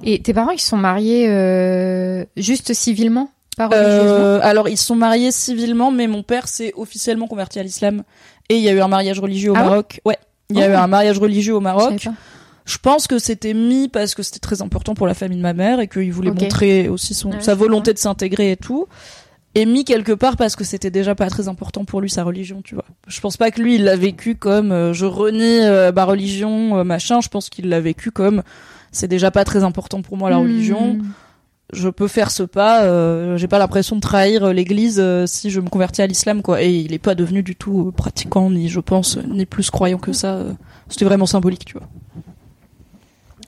[0.04, 5.32] Et tes parents, ils sont mariés euh, juste civilement, pas Euh, alors ils sont mariés
[5.32, 8.04] civilement, mais mon père s'est officiellement converti à l'islam
[8.50, 10.02] et il y a eu un mariage religieux au Ah Maroc.
[10.06, 10.18] Ouais,
[10.50, 10.72] il y a Oh.
[10.72, 12.08] eu un mariage religieux au Maroc.
[12.66, 15.54] Je pense que c'était mis parce que c'était très important pour la famille de ma
[15.54, 18.88] mère et qu'il voulait montrer aussi son, Ouais, sa volonté de s'intégrer et tout.
[19.56, 22.62] Et mis quelque part parce que c'était déjà pas très important pour lui sa religion,
[22.64, 22.86] tu vois.
[23.08, 26.78] Je pense pas que lui il l'a vécu comme euh, je renie euh, ma religion,
[26.78, 27.20] euh, machin.
[27.22, 28.44] Je pense qu'il l'a vécu comme
[28.92, 30.94] c'est déjà pas très important pour moi la religion.
[30.94, 31.04] Hmm.
[31.74, 33.38] Je peux faire ce pas.
[33.38, 36.64] J'ai pas l'impression de trahir l'Église si je me convertis à l'islam, quoi.
[36.64, 40.12] Et il est pas devenu du tout pratiquant ni, je pense, ni plus croyant que
[40.12, 40.46] ça.
[40.88, 41.88] C'était vraiment symbolique, tu vois.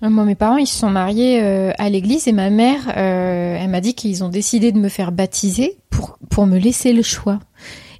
[0.02, 3.70] Moi, mes parents, ils se sont mariés euh, à l'église et ma mère, euh, elle
[3.70, 7.40] m'a dit qu'ils ont décidé de me faire baptiser pour, pour me laisser le choix.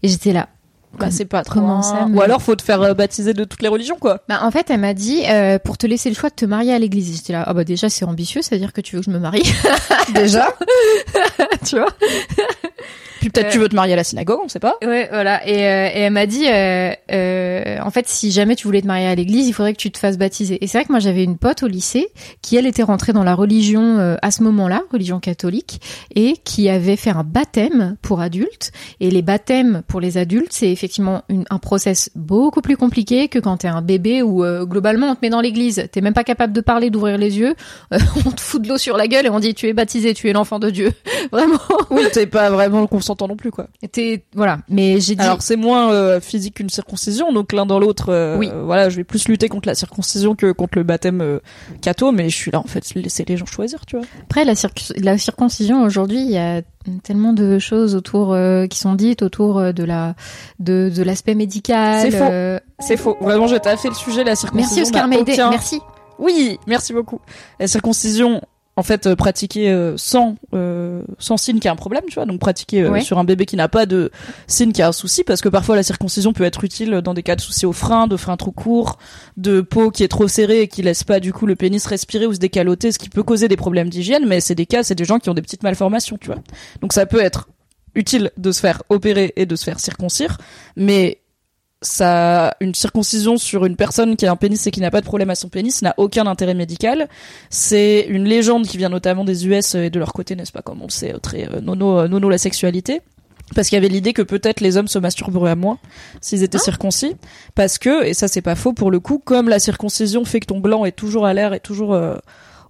[0.02, 0.50] Et j'étais là.
[1.00, 1.54] Bah, c'est pas trop.
[1.62, 4.24] comment ça, mais- Ou alors faut te faire euh, baptiser de toutes les religions, quoi.
[4.28, 6.74] Bah, en fait, elle m'a dit euh, pour te laisser le choix de te marier
[6.74, 7.12] à l'église.
[7.12, 9.20] Et J'étais là, ah bah déjà c'est ambitieux, c'est-à-dire que tu veux que je me
[9.20, 9.44] marie,
[10.14, 10.50] Déjà.
[11.66, 11.88] tu vois?
[13.22, 13.52] Puis peut-être Euh.
[13.52, 14.78] tu veux te marier à la synagogue, on sait pas.
[14.84, 15.48] Ouais, voilà.
[15.48, 18.88] Et, euh, et elle m'a dit, euh, euh, en fait, si jamais tu voulais te
[18.88, 20.58] marier à l'église, il faudrait que tu te fasses baptiser.
[20.64, 22.08] Et c'est vrai que moi, j'avais une pote au lycée
[22.42, 25.82] qui, elle, était rentrée dans la religion euh, à ce moment-là, religion catholique,
[26.16, 28.72] et qui avait fait un baptême pour adultes.
[29.00, 33.38] Et les baptêmes pour les adultes, c'est effectivement une, un process beaucoup plus compliqué que
[33.38, 36.24] quand t'es un bébé où euh, globalement on te met dans l'église, t'es même pas
[36.24, 37.54] capable de parler, d'ouvrir les yeux,
[37.94, 40.16] euh, on te fout de l'eau sur la gueule et on dit tu es baptisé,
[40.16, 40.92] tu es l'enfant de Dieu.
[41.32, 41.60] Vraiment.
[41.92, 43.68] Oui, t'es pas vraiment consentant non plus, quoi.
[43.92, 44.60] T'es voilà.
[44.70, 45.22] Mais j'ai dit.
[45.22, 48.06] Alors c'est moins euh, physique qu'une circoncision, donc l'un dans l'autre.
[48.10, 48.50] euh, Oui.
[48.66, 51.40] Voilà, je vais plus lutter contre la circoncision que contre le baptême euh,
[51.82, 54.06] catho, mais je suis là en fait, laisser les gens choisir, tu vois.
[54.24, 56.62] Après, la, circ- la circoncision, aujourd'hui, il y a
[57.04, 58.36] tellement de choses autour
[58.70, 60.16] qui sont dites autour de la
[60.60, 62.02] de, de l'aspect médical.
[62.10, 62.62] C'est faux.
[62.80, 63.18] C'est faux.
[63.22, 64.76] Vraiment, j'ai taffé le sujet, la circoncision.
[64.78, 65.80] Merci Oscar Maïdé, aucun- merci.
[66.20, 67.20] Oui, merci beaucoup.
[67.60, 68.42] La circoncision,
[68.78, 72.26] en fait, euh, pratiquée euh, sans euh, sans signe qui a un problème, tu vois.
[72.26, 73.02] Donc pratiquée euh, Ouais.
[73.02, 74.12] sur un bébé qui n'a pas de
[74.48, 77.24] signe qui a un souci, parce que parfois la circoncision peut être utile dans des
[77.24, 78.98] cas de soucis au frein, de frein trop court,
[79.38, 82.26] de peau qui est trop serrée et qui laisse pas du coup le pénis respirer
[82.26, 84.26] ou se décaloter, ce qui peut causer des problèmes d'hygiène.
[84.28, 86.40] Mais c'est des cas, c'est des gens qui ont des petites malformations, tu vois.
[86.82, 87.50] Donc ça peut être
[87.94, 90.38] utile de se faire opérer et de se faire circoncire,
[90.78, 91.21] mais
[91.82, 95.06] ça, une circoncision sur une personne qui a un pénis et qui n'a pas de
[95.06, 97.08] problème à son pénis n'a aucun intérêt médical.
[97.50, 100.82] C'est une légende qui vient notamment des US et de leur côté, n'est-ce pas, comme
[100.82, 103.02] on le sait, euh, très euh, nono, euh, nono la sexualité.
[103.56, 105.78] Parce qu'il y avait l'idée que peut-être les hommes se masturberaient à moins
[106.22, 107.16] s'ils étaient circoncis.
[107.56, 110.48] Parce que, et ça c'est pas faux pour le coup, comme la circoncision fait que
[110.48, 112.16] ton gland est toujours à l'air et toujours euh,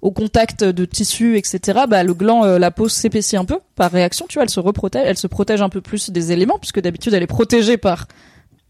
[0.02, 3.92] au contact de tissus, etc., bah, le gland, euh, la peau s'épaissit un peu par
[3.92, 6.82] réaction, tu vois, elle se reprotège, elle se protège un peu plus des éléments, puisque
[6.82, 8.06] d'habitude elle est protégée par euh,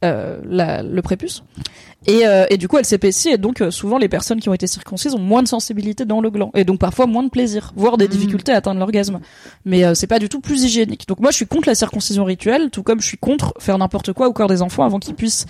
[0.03, 1.43] la, le prépuce.
[2.07, 4.53] Et, euh, et du coup, elle s'épaissit et donc euh, souvent les personnes qui ont
[4.55, 7.73] été circoncises ont moins de sensibilité dans le gland et donc parfois moins de plaisir,
[7.75, 8.11] voire des Mhm.
[8.11, 9.19] difficultés à atteindre l'orgasme.
[9.65, 11.07] Mais euh, c'est pas du tout plus hygiénique.
[11.07, 14.13] Donc moi, je suis contre la circoncision rituelle, tout comme je suis contre faire n'importe
[14.13, 15.45] quoi au corps des enfants avant qu'ils puissent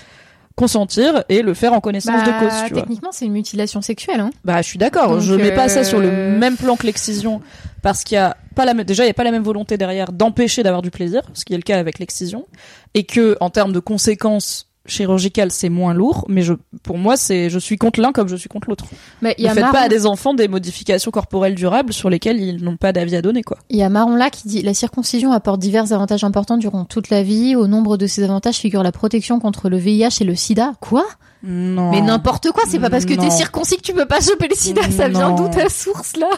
[0.56, 2.54] consentir et le faire en connaissance de cause.
[2.68, 2.82] Tu vois.
[2.82, 4.20] techniquement, c'est une mutilation sexuelle.
[4.20, 4.32] Hein.
[4.44, 5.20] Bah, je suis d'accord.
[5.20, 7.42] Je mets pas ça sur le euh, même plan que l'excision
[7.82, 9.78] parce qu'il y a pas la même, déjà il y a pas la même volonté
[9.78, 12.46] derrière d'empêcher d'avoir du plaisir, ce qui est le cas avec l'excision,
[12.94, 16.26] et que en termes de conséquences chirurgicales c'est moins lourd.
[16.28, 18.86] Mais je, pour moi, c'est, je suis contre l'un comme je suis contre l'autre.
[19.22, 21.94] Mais il y Ne a faites Marron, pas à des enfants des modifications corporelles durables
[21.94, 23.58] sur lesquelles ils n'ont pas d'avis à donner, quoi.
[23.70, 27.10] il y a Marron là qui dit la circoncision apporte divers avantages importants durant toute
[27.10, 27.56] la vie.
[27.56, 30.74] Au nombre de ces avantages figure la protection contre le VIH et le SIDA.
[30.80, 31.06] Quoi?
[31.44, 31.92] Non.
[31.92, 34.56] Mais n'importe quoi, c'est pas parce que t'es circoncis que tu peux pas choper le
[34.56, 36.30] sida, ça vient d'où ta source là?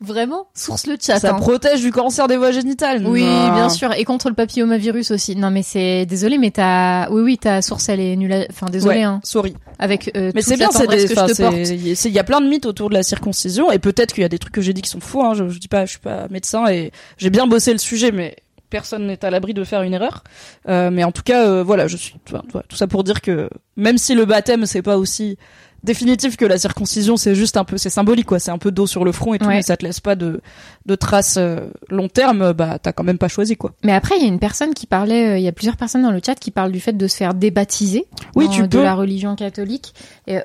[0.00, 1.18] Vraiment Source le chat.
[1.20, 1.38] Ça hein.
[1.38, 3.02] protège du cancer des voies génitales.
[3.06, 3.54] Oui, Non.
[3.54, 5.36] bien sûr, et contre le papillomavirus aussi.
[5.36, 8.32] Non mais c'est désolé, mais ta, oui oui, ta source elle est nulle.
[8.32, 9.20] à- Enfin désolé, Ouais, hein.
[9.24, 9.54] sorry.
[9.78, 11.54] Avec euh, Mais c'est bien, c'est des, que enfin, je te porte.
[11.64, 13.78] c'est- il y a- il y a plein de mythes autour de la circoncision et
[13.78, 15.22] peut-être qu'il y a des trucs que j'ai dit qui sont faux.
[15.24, 18.12] Hein, je, je dis pas, je suis pas médecin et j'ai bien bossé le sujet,
[18.12, 18.36] mais
[18.72, 20.24] personne n'est à l'abri de faire une erreur.
[20.68, 23.98] Euh, mais en tout cas, euh, voilà, je suis tout ça pour dire que même
[23.98, 25.36] si le baptême c'est pas aussi
[25.84, 28.86] définitif que la circoncision, c'est juste un peu, c'est symbolique quoi, c'est un peu d'eau
[28.86, 29.56] sur le front et tout, Ouais.
[29.56, 30.40] mais ça te laisse pas de
[30.84, 32.52] de traces euh, long terme.
[32.52, 33.72] Bah t'as quand même pas choisi quoi.
[33.84, 36.02] Mais après, il y a une personne qui parlait, euh, il y a plusieurs personnes
[36.02, 38.66] dans le chat qui parlent du fait de se faire débaptiser Oui, dans- tu de
[38.66, 38.82] peux.
[38.82, 39.94] la religion catholique.
[40.28, 40.40] Euh,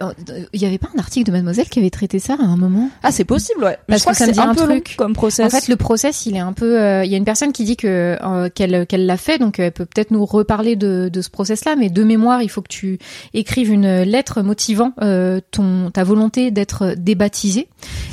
[0.53, 2.89] il y avait pas un article de Mademoiselle qui avait traité ça à un moment?
[3.03, 3.77] Ah c'est possible ouais.
[3.87, 4.95] Mais Parce je crois que que, ça me dit un un peu long truc.
[4.97, 5.45] comme process.
[5.45, 6.79] En fait, le process, il est un peu.
[6.79, 9.59] euh, Il y a une personne qui dit que euh, qu'elle qu'elle l'a fait, donc
[9.59, 11.75] elle peut peut-être nous reparler de, de ce process-là.
[11.75, 12.99] Mais de mémoire, il faut que tu
[13.33, 17.67] écrives une lettre motivant euh, ton ta volonté d'être débaptisé.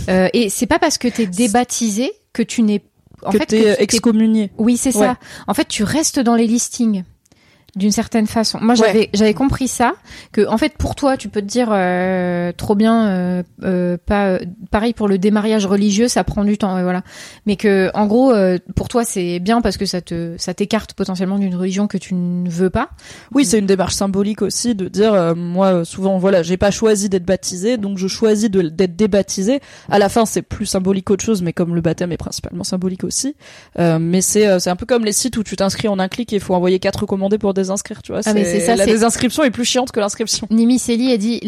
[0.09, 2.83] Euh, et c'est pas parce que t'es débaptisé que tu n'es
[3.25, 4.51] en que fait t'es que tu excommunié.
[4.59, 5.07] Oui, c'est Ouais.
[5.07, 5.17] ça.
[5.47, 7.05] En fait, tu restes dans les listings
[7.77, 8.59] d'une certaine façon.
[8.61, 8.87] Moi, Ouais.
[8.87, 9.95] j'avais j'avais compris ça
[10.33, 14.29] que en fait pour toi, tu peux te dire euh, trop bien euh, euh, pas
[14.29, 14.39] euh,
[14.71, 17.03] pareil pour le démariage religieux, ça prend du temps et voilà.
[17.47, 20.95] Mais que en gros euh, pour toi, c'est bien parce que ça te ça t'écarte
[20.95, 22.91] potentiellement d'une religion que tu ne veux pas.
[23.33, 27.09] Oui, c'est une démarche symbolique aussi de dire euh, moi souvent voilà, j'ai pas choisi
[27.09, 29.61] d'être baptisé, donc je choisis d'être débaptisé.
[29.91, 33.05] À la fin, c'est plus symbolique qu'autre chose, mais comme le baptême est principalement symbolique
[33.05, 33.35] aussi.
[33.79, 36.09] Euh, mais c'est euh, c'est un peu comme les sites où tu t'inscris en un
[36.09, 38.21] clic et il faut envoyer quatre recommandés pour désinscrire, tu vois.
[38.25, 40.47] Ah, mais c'est ça, la désinscription est plus chiante que l'inscription.
[40.51, 41.41] Nimi Celi a dit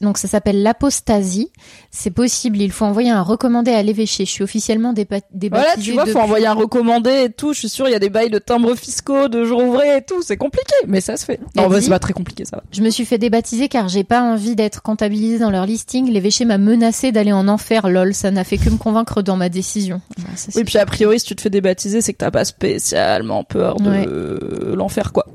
[0.00, 1.50] donc ça s'appelle l'apostasie.
[1.90, 4.24] C'est possible, il faut envoyer un recommandé à l'évêché.
[4.24, 5.48] Je suis officiellement débaptisé.
[5.48, 7.52] Voilà, tu vois, faut depuis- envoyer un recommandé et tout.
[7.52, 10.02] Je suis sûre, il y a des bails de timbres fiscaux, de jours ouvrés et
[10.02, 10.22] tout.
[10.22, 11.40] C'est compliqué, mais ça se fait.
[11.56, 12.62] Non, bah, c'est pas très compliqué, ça va.
[12.72, 16.10] Je me suis fait débaptiser car j'ai pas envie d'être comptabilisé dans leur listing.
[16.10, 18.14] L'évêché m'a menacé d'aller en enfer, lol.
[18.14, 20.00] Ça n'a fait que me convaincre dans ma décision.
[20.18, 22.30] Ouais, ça, c'est- Oui, puis a priori, si tu te fais débaptiser, c'est que t'as
[22.30, 24.74] pas spécialement peur de Ouais.
[24.76, 25.26] l'enfer, quoi.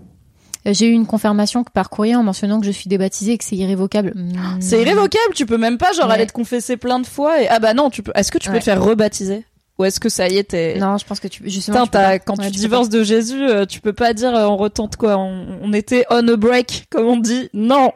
[0.65, 3.43] Euh, J'ai eu une confirmation par courrier en mentionnant que je suis débaptisée et que
[3.43, 4.13] c'est irrévocable.
[4.15, 4.60] Hmm.
[4.62, 6.13] C'est irrévocable, tu peux même pas genre Ouais.
[6.15, 8.12] aller te confesser plein de fois et ah bah non, tu peux.
[8.15, 8.60] Est-ce que tu peux Ouais.
[8.60, 9.45] te faire rebaptiser?
[9.80, 11.86] Ou est-ce que ça y est t'es Non, je pense que tu justement.
[11.88, 14.56] Tu quand Ouais, tu peux divorces de Jésus, euh, tu peux pas dire euh, on
[14.56, 15.17] retente quoi.
[15.17, 17.49] On, on était on a break comme on dit.
[17.54, 17.91] Non.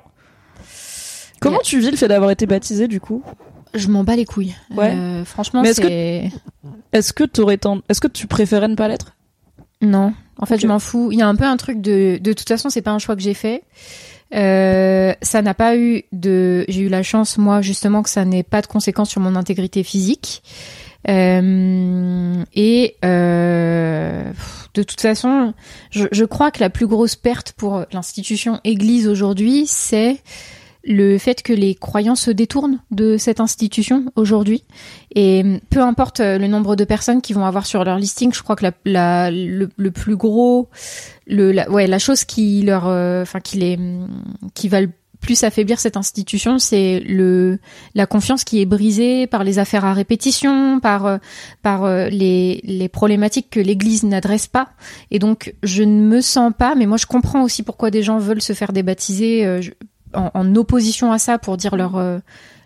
[1.40, 1.64] Comment Yeah.
[1.64, 3.24] tu vis le fait d'avoir été baptisé du coup?
[3.76, 4.56] Je m'en bats les couilles.
[4.76, 4.92] Ouais.
[4.96, 6.32] Euh, franchement, Mais est-ce que- c'est.
[6.94, 9.14] Est-ce que t'aurais ten- est-ce que tu préférais ne pas l'être?
[9.82, 11.10] Non, en fait, je m'en fous.
[11.12, 12.20] Il y a un peu un truc de.
[12.22, 13.64] De toute façon, c'est pas un choix que j'ai fait.
[14.36, 16.66] Euh, ça n'a pas eu de.
[16.68, 19.84] J'ai eu la chance, moi, justement, que ça n'ait pas de conséquences sur mon intégrité
[19.84, 20.44] physique.
[21.08, 24.24] Euh, et euh,
[24.74, 25.54] de toute façon,
[25.90, 30.18] je, je crois que la plus grosse perte pour l'institution Église aujourd'hui, c'est
[30.90, 34.64] le fait que les croyants se détournent de cette institution aujourd'hui.
[35.14, 38.42] Et peu importe euh, le nombre de personnes qui vont avoir sur leur listing, je
[38.42, 40.70] crois que la, la- le, plus gros,
[41.28, 43.78] le, la, ouais, la chose qui leur, euh, enfin, qui les,
[44.54, 47.58] qui va le plus affaiblir cette institution, c'est le
[47.96, 51.18] la confiance qui est brisée par les affaires à répétition, par euh,
[51.64, 54.70] par les les problématiques que l'Église n'adresse pas.
[55.10, 58.20] Et donc je ne me sens pas, mais moi je comprends aussi pourquoi des gens
[58.20, 59.72] veulent se faire débaptiser je-
[60.18, 62.20] en, en opposition à ça pour dire leur euh,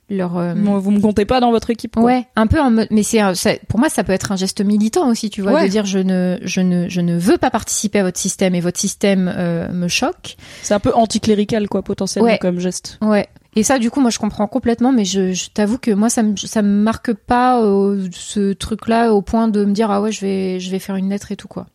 [0.09, 2.03] leur euh, Vous me comptez pas dans votre équipe quoi.
[2.03, 4.59] Ouais, un peu en mode, mais c'est ça- pour moi ça peut être un geste
[4.61, 5.63] militant aussi, tu vois, Ouais.
[5.63, 8.59] de dire je ne je ne je ne veux pas participer à votre système et
[8.59, 10.35] votre système euh, me choque.
[10.63, 12.37] C'est un peu anticlérical quoi potentiellement Ouais.
[12.39, 12.97] comme geste.
[13.01, 13.27] Ouais.
[13.57, 16.23] Et ça, du coup, moi, je comprends complètement, mais je, je t'avoue que moi, ça
[16.23, 20.09] me, ça me marque pas euh, ce truc-là au point de me dire ah ouais,
[20.13, 21.67] je vais, je vais faire une lettre et tout quoi.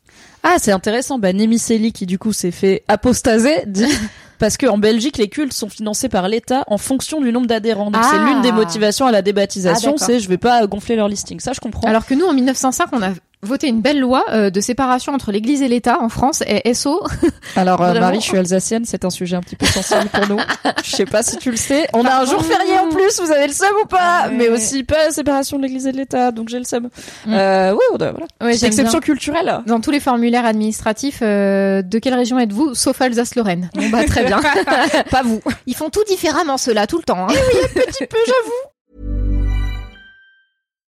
[0.42, 1.18] Ah, c'est intéressant.
[1.18, 3.84] Bah, Némiceli, qui du coup s'est fait apostaser, dit
[4.38, 7.90] parce que en Belgique, les cultes sont financés par l'État en fonction du nombre d'adhérents.
[7.90, 8.08] Donc Ah.
[8.10, 11.40] c'est l'une des motivations à la débaptisation, Ah, c'est je vais pas gonfler leur listing.
[11.40, 11.88] Ça, je comprends.
[11.88, 13.10] Alors que nous, en 1905, on a
[13.46, 17.02] voté une belle loi euh, de séparation entre l'Église et l'État en France, et SO.
[17.56, 20.42] Alors, euh, Marie, je suis alsacienne, c'est un sujet un petit peu sensible pour nous.
[20.84, 21.86] Je sais pas si tu le sais.
[21.94, 24.34] On a un jour férié en plus, vous avez le seum ou pas ouais.
[24.34, 26.90] Mais aussi pas la séparation de l'Église et de l'État, donc j'ai le seum.
[27.26, 27.34] Mm.
[27.34, 28.26] Euh, oui, on doit, voilà.
[28.42, 29.62] Ouais, j'aime exception culturelle.
[29.66, 32.74] Dans tous les formulaires administratifs, euh, de quelle région êtes-vous?
[32.74, 33.70] Sauf Alsace-Lorraine.
[33.74, 34.40] Bon bah très bien.
[35.10, 35.40] pas vous.
[35.66, 37.28] Ils font tout différemment ceux-là tout le temps.
[37.28, 37.34] Hein.
[37.74, 38.75] petit peu, j'avoue.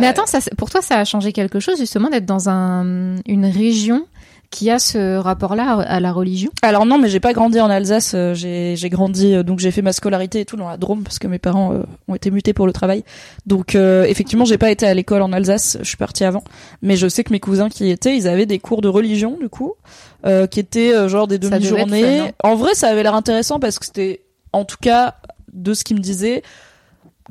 [0.00, 3.46] Mais attends, ça, pour toi, ça a changé quelque chose justement d'être dans un, une
[3.46, 4.06] région
[4.50, 6.50] qui a ce rapport-là à la religion?
[6.60, 8.12] Alors non, mais j'ai pas grandi en Alsace.
[8.14, 11.04] euh, J'ai j'ai grandi euh, donc j'ai fait ma scolarité et tout dans la Drôme
[11.04, 13.02] parce que mes parents euh, ont été mutés pour le travail.
[13.46, 15.78] Donc euh, effectivement, j'ai pas été à l'école en Alsace.
[15.80, 16.44] Je suis partie avant,
[16.82, 19.38] mais je sais que mes cousins qui y étaient, ils avaient des cours de religion
[19.40, 19.72] du coup,
[20.26, 22.34] euh, qui étaient euh, genre des demi-journées.
[22.44, 24.20] En vrai, ça avait l'air intéressant parce que c'était,
[24.52, 25.14] en tout cas,
[25.54, 26.42] de ce qu'ils me disaient,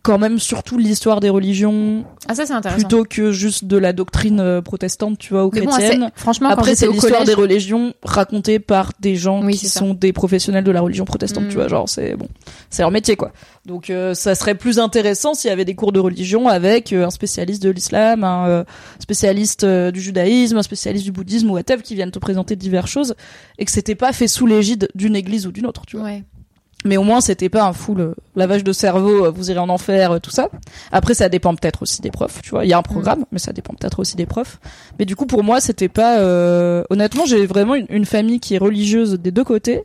[0.04, 2.80] quand même surtout l'histoire des religions Ah ça c'est intéressant.
[2.88, 6.10] plutôt que juste de la doctrine euh, protestante, tu vois, ou Mais bon, chrétienne.
[6.16, 9.80] c'est- franchement, Après, c'est l'histoire collège, des religions racontée par des gens Oui, qui ça.
[9.80, 11.50] sont des professionnels de la religion protestante, Mm.
[11.50, 11.68] tu vois.
[11.68, 12.28] Genre, c'est bon,
[12.72, 13.32] c'est leur métier, quoi.
[13.68, 17.06] Donc, euh, ça serait plus intéressant s'il y avait des cours de religion avec euh,
[17.06, 18.64] un spécialiste de l'islam, un euh,
[19.00, 23.14] spécialiste du judaïsme, un spécialiste du bouddhisme ou whatever qui viennent te présenter diverses choses
[23.60, 26.06] et que c'était pas fait sous l'égide d'une église ou d'une autre, tu vois.
[26.06, 26.24] Ouais.
[26.84, 29.70] Mais au moins, c'était pas un full euh, lavage de cerveau, euh, vous irez en
[29.70, 30.50] enfer, euh, tout ça.
[30.92, 32.66] Après, ça dépend peut-être aussi des profs, tu vois.
[32.66, 34.60] Il y a un programme, mais ça dépend peut-être aussi des profs.
[34.98, 36.18] Mais du coup, pour moi, c'était pas.
[36.20, 39.84] euh, Honnêtement, j'ai vraiment une, une famille qui est religieuse des deux côtés,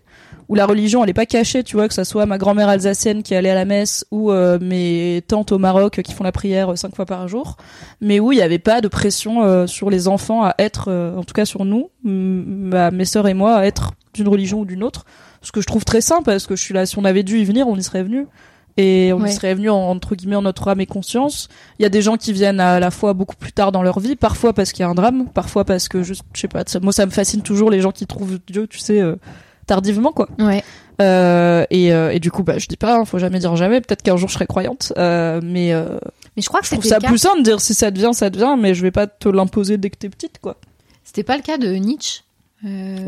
[0.49, 3.23] où la religion, elle est pas cachée, tu vois, que ça soit ma grand-mère alsacienne
[3.23, 6.79] qui allait à la messe ou euh, mes tantes au Maroc qui font la prière
[6.79, 7.57] cinq fois par jour,
[8.01, 11.15] mais où il y avait pas de pression euh, sur les enfants à être, euh,
[11.17, 14.65] en tout cas sur nous, ma- mes sœurs et moi, à être d'une religion ou
[14.65, 15.05] d'une autre
[15.47, 17.39] ce que je trouve très simple parce que je suis là si on avait dû
[17.39, 18.27] y venir on y serait venu
[18.79, 19.31] et on Ouais.
[19.31, 22.03] y serait venu en- entre guillemets en notre âme et conscience il y a des
[22.03, 24.81] gens qui viennent à la fois beaucoup plus tard dans leur vie parfois parce qu'il
[24.83, 27.43] y a un drame parfois parce que juste je sais pas moi ça me fascine
[27.43, 29.17] toujours les gens qui trouvent Dieu tu sais euh,
[29.67, 30.63] tardivement quoi Ouais.
[31.01, 33.81] euh, et, euh, et du coup bah je dis pas hein, faut jamais dire jamais
[33.81, 35.73] peut-être qu'un jour je serai croyante euh, mais
[36.37, 38.29] Mais je crois que je trouve ça plus simple de dire si ça devient ça
[38.31, 40.57] devient mais je vais pas te l'imposer dès que t'es petite quoi
[41.05, 42.23] C'était pas le cas de Nietzsche.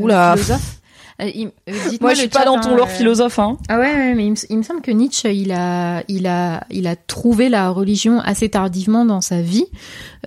[0.00, 0.34] Oula.
[0.36, 0.80] philosophe?
[1.20, 3.56] Euh, il- euh, moi je suis pas chat, dans ton hein, lore euh, philosophe hein
[3.68, 6.64] Ah ouais, ouais, mais il me, il me semble que Nietzsche, il a, il a,
[6.70, 9.66] il a trouvé la religion assez tardivement dans sa vie,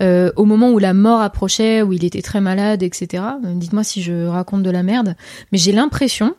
[0.02, 3.24] euh, au moment où la mort approchait, où il était très malade, etc.
[3.42, 5.16] Dites-moi si je raconte de la merde,
[5.52, 6.36] mais j'ai l'impression,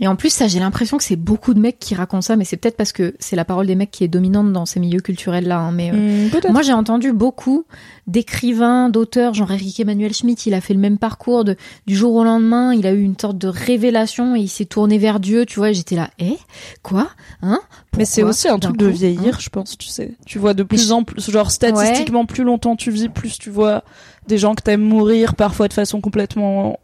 [0.00, 2.44] et en plus ça, j'ai l'impression que c'est beaucoup de mecs qui racontent ça, mais
[2.44, 5.00] c'est peut-être parce que c'est la parole des mecs qui est dominante dans ces milieux
[5.00, 7.64] culturels là, hein, mais euh, Hmm, moi, j'ai entendu beaucoup
[8.06, 11.56] d'écrivains, d'auteurs, genre Eric Emmanuel Schmitt, il a fait le même parcours de,
[11.86, 14.98] du jour au lendemain, il a eu une sorte de révélation et il s'est tourné
[14.98, 16.38] vers Dieu, tu vois, et j'étais là, eh,
[16.82, 17.08] quoi,
[17.42, 17.60] hein?
[17.96, 20.16] Mais c'est aussi un truc de coup, vieillir, hein je pense, tu sais.
[20.24, 23.82] Tu vois de plus en plus, genre statistiquement, plus longtemps tu vis, plus tu vois
[24.28, 26.78] des gens que t'aimes mourir, parfois de façon complètement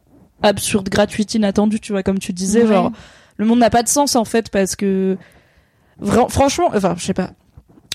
[0.44, 2.68] absurde, gratuite, inattendue, tu vois, comme tu disais, Ouais.
[2.68, 2.92] genre
[3.36, 5.16] le monde n'a pas de sens en fait parce que
[6.00, 7.30] vra- franchement, enfin, je sais pas.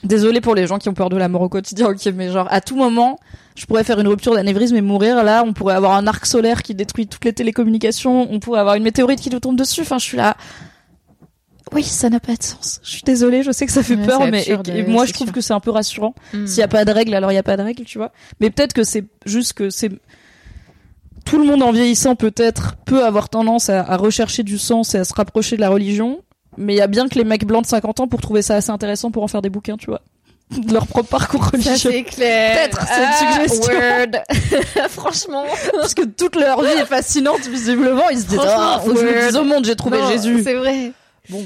[0.04, 2.48] Désolé pour les gens qui ont peur de la mort au quotidien, ok, mais genre
[2.50, 3.20] à tout moment,
[3.56, 5.24] je pourrais faire une rupture d'anévrisme et mourir.
[5.26, 8.76] Là, on pourrait avoir un arc solaire qui détruit toutes les télécommunications, on pourrait avoir
[8.76, 9.82] une météorite qui nous tombe dessus.
[9.82, 10.38] Enfin, je suis là.
[11.74, 12.80] Oui, ça n'a pas de sens.
[12.84, 15.06] Je suis désolée, je sais que ça fait Ouais, peur, mais absurde, et- et moi
[15.06, 15.34] je trouve sûr.
[15.36, 16.16] que c'est un peu rassurant.
[16.34, 16.48] Hmm.
[16.48, 18.12] S'il y a pas de règles, alors il y a pas de règles, tu vois.
[18.40, 19.92] Mais peut-être que c'est juste que c'est
[21.26, 25.00] tout le monde en vieillissant peut-être peut avoir tendance à, à rechercher du sens et
[25.00, 26.22] à se rapprocher de la religion.
[26.58, 28.56] Mais il y a bien que les mecs blancs de 50 ans pour trouver ça
[28.56, 30.02] assez intéressant pour en faire des bouquins, tu vois.
[30.50, 31.92] De leur propre parcours religieux.
[31.92, 32.70] c'est clair.
[32.70, 33.74] Peut-être, c'est une suggestion.
[34.90, 35.46] Franchement.
[35.80, 38.10] Parce que toute leur vie est fascinante, visiblement.
[38.10, 39.26] Ils se disent, oh, faut que je le word.
[39.28, 40.42] dise au monde, j'ai trouvé Non, Jésus.
[40.44, 40.92] C'est vrai.
[41.30, 41.46] Bon.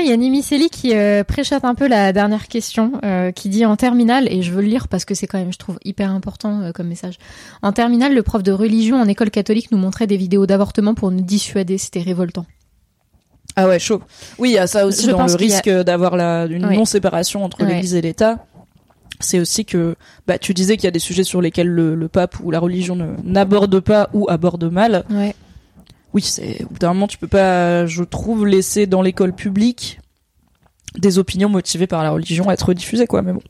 [0.00, 3.48] Il y a Nimi Sely qui euh, préchate un peu la dernière question, euh, qui
[3.48, 5.78] dit en terminale, et je veux le lire parce que c'est quand même, je trouve,
[5.84, 7.18] hyper important euh, comme message.
[7.62, 11.10] En terminale, le prof de religion en école catholique nous montrait des vidéos d'avortement pour
[11.10, 12.44] nous dissuader, c'était révoltant.
[13.56, 14.02] Ah ouais, chaud.
[14.38, 17.44] Oui, il y a ça aussi Je dans le a- risque d'avoir la, une non-séparation
[17.44, 17.68] entre Ouais.
[17.74, 18.44] l'Église et l'État.
[19.20, 19.94] C'est aussi que,
[20.26, 22.58] bah, tu disais qu'il y a des sujets sur lesquels le, le pape ou la
[22.58, 25.04] religion n'aborde pas ou aborde mal.
[25.08, 25.36] Ouais.
[26.14, 30.00] Oui, c'est, au bout d'un moment, tu peux pas, je trouve, laisser dans l'école publique
[30.96, 33.42] des opinions motivées par la religion être diffusées, quoi, mais bon.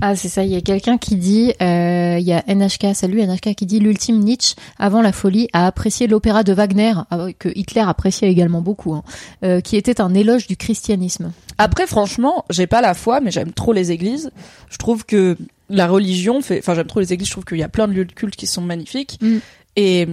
[0.00, 3.22] Ah, c'est ça, il y a quelqu'un qui dit, euh, il y a NHK, salut
[3.22, 7.48] NHK, qui dit l'ultime Nietzsche, avant la folie, a apprécié l'opéra de Wagner, ah que
[7.54, 9.02] Hitler appréciait également beaucoup, hein,
[9.44, 11.32] euh, qui était un éloge du christianisme.
[11.58, 14.30] Après, franchement, j'ai pas la foi, mais j'aime trop les églises.
[14.68, 15.36] Je trouve que
[15.70, 17.28] la religion fait, enfin, j'aime trop les églises.
[17.28, 19.18] Je trouve qu'il y a plein de lieux de culte qui sont magnifiques.
[19.22, 19.38] Mm.
[19.76, 20.08] Et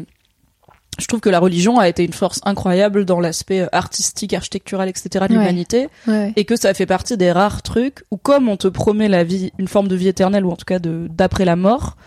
[1.02, 5.10] je trouve que la religion a été une force incroyable dans l'aspect artistique, architectural, etc.
[5.12, 5.28] de Ouais.
[5.30, 5.88] l'humanité.
[6.08, 6.32] Ouais.
[6.36, 9.52] Et que ça fait partie des rares trucs où, comme on te promet la vie,
[9.58, 11.98] une forme de vie éternelle, ou en tout cas de, d'après la mort,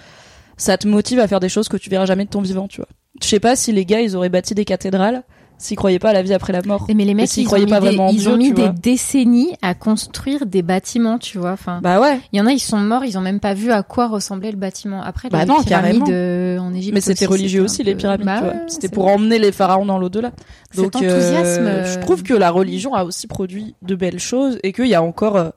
[0.56, 2.76] ça te motive à faire des choses que tu verras jamais de ton vivant, tu
[2.80, 2.88] vois.
[3.22, 5.22] Je sais pas si les gars, ils auraient bâti des cathédrales
[5.64, 6.86] s'ils croyaient pas à la vie après la mort.
[6.94, 8.36] Mais les mecs, s'ils ils ont croyaient mis, pas des, vraiment en ils Dieu, ont
[8.36, 8.70] mis tu des vois.
[8.72, 11.52] décennies à construire des bâtiments, tu vois.
[11.52, 12.20] Enfin, Bah ouais.
[12.32, 14.50] il y en a, ils sont morts, ils ont même pas vu à quoi ressemblait
[14.50, 15.02] le bâtiment.
[15.02, 16.06] Après, Bah les non, pyramides carrément.
[16.10, 16.94] euh, en Égypte.
[16.94, 18.26] Mais c'était religieux aussi peu- les pyramides.
[18.26, 18.52] Bah tu vois.
[18.52, 19.14] ouais, C'était pour vrai.
[19.14, 20.30] emmener les pharaons dans l'au-delà.
[20.70, 24.18] Cet Donc euh, enthousiasme, euh, je trouve que la religion a aussi produit de belles
[24.20, 25.50] choses et qu'il y a encore euh,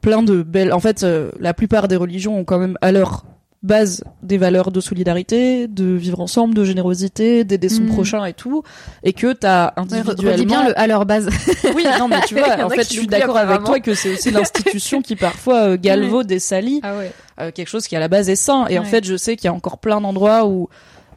[0.00, 0.72] plein de belles.
[0.72, 3.24] En fait, euh, la plupart des religions ont quand même à leur
[3.62, 7.88] base des valeurs de solidarité, de vivre ensemble, de générosité, d'aider son Mm.
[7.88, 8.62] prochain et tout,
[9.02, 10.44] et que t'as Ouais, individuellement.
[10.46, 11.28] bien le à leur base.
[11.74, 14.30] Oui, non, mais tu vois, en fait, je suis d'accord avec toi que c'est aussi
[14.30, 17.10] l'institution qui parfois euh, galvaude et salit Ah ouais.
[17.40, 18.66] euh, quelque chose qui à la base est sain.
[18.68, 18.88] Et en Ouais.
[18.88, 20.68] fait, je sais qu'il y a encore plein d'endroits où,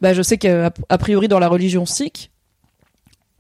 [0.02, 2.31] bah, je sais qu'a a priori dans la religion sikh,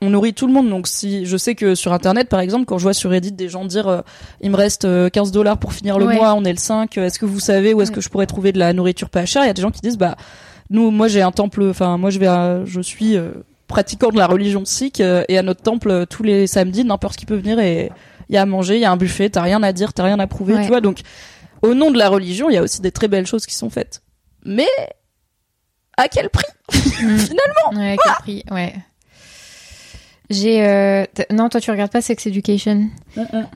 [0.01, 0.69] on nourrit tout le monde.
[0.69, 3.49] Donc si je sais que sur internet, par exemple, quand je vois sur Reddit des
[3.49, 4.01] gens dire, euh,
[4.41, 6.15] il me reste euh, 15 dollars pour finir le Ouais.
[6.15, 8.25] mois, on est le 5, euh, est-ce que vous savez où est-ce que je pourrais
[8.27, 9.43] trouver de la nourriture pas chère?
[9.43, 10.15] Il y a des gens qui disent, bah,
[10.69, 13.31] nous, moi j'ai un temple, enfin moi je vais, à- je suis euh,
[13.67, 17.15] pratiquant de la religion sikh euh, et à notre temple euh, tous les samedis, n'importe
[17.17, 17.91] qui peut venir et
[18.29, 20.03] il y a à manger, il y a un buffet, t'as rien à dire, t'as
[20.03, 20.61] rien à prouver, Ouais.
[20.63, 20.81] tu vois.
[20.81, 20.99] Donc
[21.61, 23.69] au nom de la religion, il y a aussi des très belles choses qui sont
[23.69, 24.01] faites.
[24.45, 24.65] Mais
[25.97, 26.47] à quel prix?
[26.73, 27.17] Mm.
[27.17, 28.73] Finalement Ouais, quel prix, ouais.
[30.31, 32.87] J'ai euh, non toi tu regardes pas Sex Education.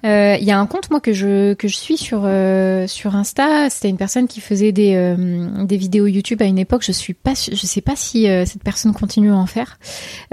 [0.05, 3.15] Euh, Il y a un compte moi que je que je suis sur euh, sur
[3.15, 3.69] Insta.
[3.69, 6.83] C'était une personne qui faisait des euh, des vidéos YouTube à une époque.
[6.85, 9.79] Je suis pas je sais pas si euh, cette personne continue à en faire.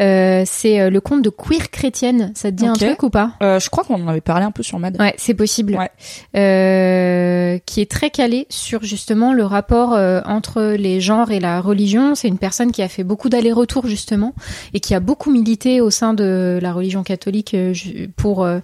[0.00, 2.32] Euh, c'est euh, le compte de Queer Chrétienne.
[2.34, 3.32] Ça te dit un truc ou pas?
[3.42, 4.96] Euh, Je crois qu'on en avait parlé un peu sur Mad.
[5.00, 5.76] Ouais, c'est possible.
[5.76, 5.90] Ouais.
[6.36, 11.60] Euh, qui est très calé sur justement le rapport euh, entre les genres et la
[11.60, 12.14] religion.
[12.14, 14.34] C'est une personne qui a fait beaucoup d'allers-retours justement
[14.74, 17.72] et qui a beaucoup milité au sein de la religion catholique euh,
[18.16, 18.60] pour euh,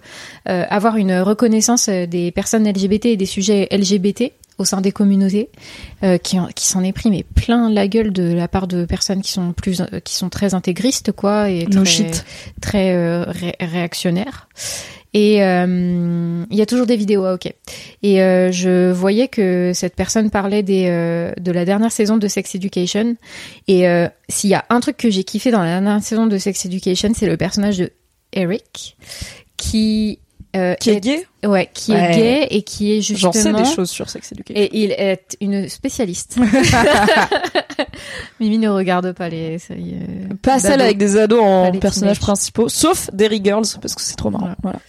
[0.47, 5.47] euh, avoir une reconnaissance des personnes LGBT et des sujets LGBT au sein des communautés,
[6.03, 9.21] euh, qui, qui s'en est pris mais plein la gueule de la part de personnes
[9.21, 12.25] qui sont plus qui sont très intégristes quoi et No très, shit.
[12.59, 14.49] très euh, ré- réactionnaires.
[15.13, 17.51] Et euh, il y a toujours des vidéos, ah, ok.
[18.03, 22.27] Et euh, je voyais que cette personne parlait des, euh, de la dernière saison de
[22.27, 23.15] Sex Education.
[23.67, 26.37] Et euh, s'il y a un truc que j'ai kiffé dans la dernière saison de
[26.37, 27.91] Sex Education, c'est le personnage de
[28.33, 28.97] Eric,
[29.57, 30.19] qui
[30.55, 32.11] euh, Qui est gay ouais, qui Ouais.
[32.11, 34.61] est gay et qui est J'en justement sais des choses sur Sex Education.
[34.61, 36.37] et il est une spécialiste.
[38.39, 39.95] Mimi ne regarde pas les séries.
[39.95, 40.83] euh, Pas celle d'ados.
[40.85, 42.19] avec des ados en personnages teenage.
[42.19, 44.55] principaux, sauf Derry Girls, parce que c'est trop marrant.
[44.63, 44.79] Voilà.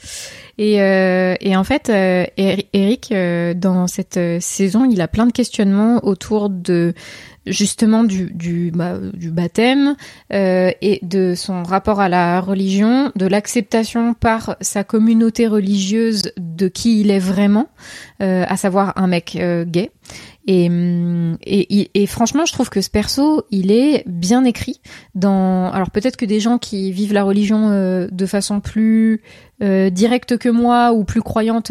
[0.59, 5.09] Et, euh, et en fait, euh, Eri- Eric, euh, dans cette euh, saison, il a
[5.09, 6.93] plein de questionnements autour de
[7.47, 8.99] justement du, du, bah,
[9.31, 9.97] baptême
[10.33, 16.69] euh, et de son rapport à la religion, de l'acceptation par sa communauté religieuse de
[16.69, 17.69] qui il est vraiment,
[18.23, 19.91] euh, à savoir un mec euh, gay.
[20.47, 24.81] Et, hum, et, franchement, je trouve que ce perso, il est bien écrit.
[25.15, 27.71] Dans alors peut-être que des gens qui vivent la religion
[28.11, 29.23] de façon plus
[29.61, 31.71] directe que moi ou plus croyante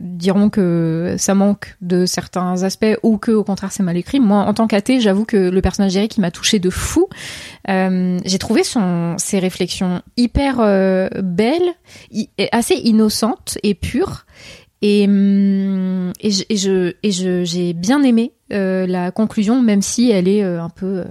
[0.00, 4.18] diront que ça manque de certains aspects ou que au contraire c'est mal écrit.
[4.18, 7.06] Moi, en tant qu'athée, j'avoue que le personnage d'Eric qui m'a touché de fou.
[7.68, 11.70] Euh, J'ai trouvé son ses réflexions hyper euh, belles,
[12.50, 14.26] assez innocentes et pures.
[14.82, 19.80] Et, hum, et je et je et je j'ai bien aimé euh, la conclusion, même
[19.80, 21.04] si elle est un peu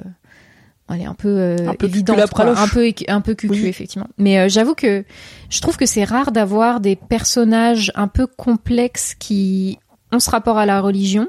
[0.93, 2.45] elle est un peu, Un peu évidente, quoi.
[2.45, 3.65] un peu un peu cucu Oui.
[3.67, 4.07] effectivement.
[4.19, 5.03] Mais j'avoue que
[5.49, 9.79] je trouve que c'est rare d'avoir des personnages un peu complexes qui
[10.11, 11.27] ont ce rapport à la religion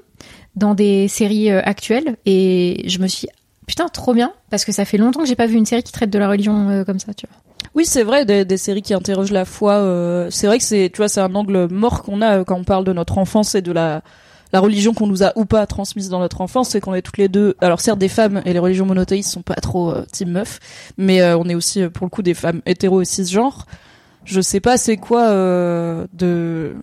[0.56, 2.16] dans des séries euh, actuelles.
[2.26, 3.28] Et je me suis
[3.66, 5.92] putain trop bien parce que ça fait longtemps que j'ai pas vu une série qui
[5.92, 7.36] traite de la religion euh, comme ça, tu vois.
[7.74, 9.74] Oui, c'est vrai, des, séries qui interrogent la foi.
[9.74, 12.64] euh, c'est vrai que c'est, tu vois, c'est un angle mort qu'on a quand on
[12.64, 14.02] parle de notre enfance et de la
[14.52, 17.18] la religion qu'on nous a ou pas transmise dans notre enfance, c'est qu'on est toutes
[17.18, 17.56] les deux.
[17.60, 20.60] Alors certes, des femmes et les religions monothéistes sont pas trop euh, team meuf,
[20.96, 23.66] mais on est aussi pour le coup des femmes hétéro et cisgenres.
[24.24, 25.30] Je sais pas, c'est quoi
[26.12, 26.76] de.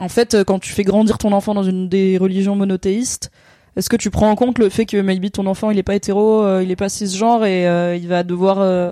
[0.00, 3.30] En fait, euh, quand tu fais grandir ton enfant dans une des religions monothéistes,
[3.76, 5.94] est-ce que tu prends en compte le fait que maybe ton enfant il est pas
[5.94, 8.90] hétéro, euh, il est pas cisgenre et euh, il va devoir euh,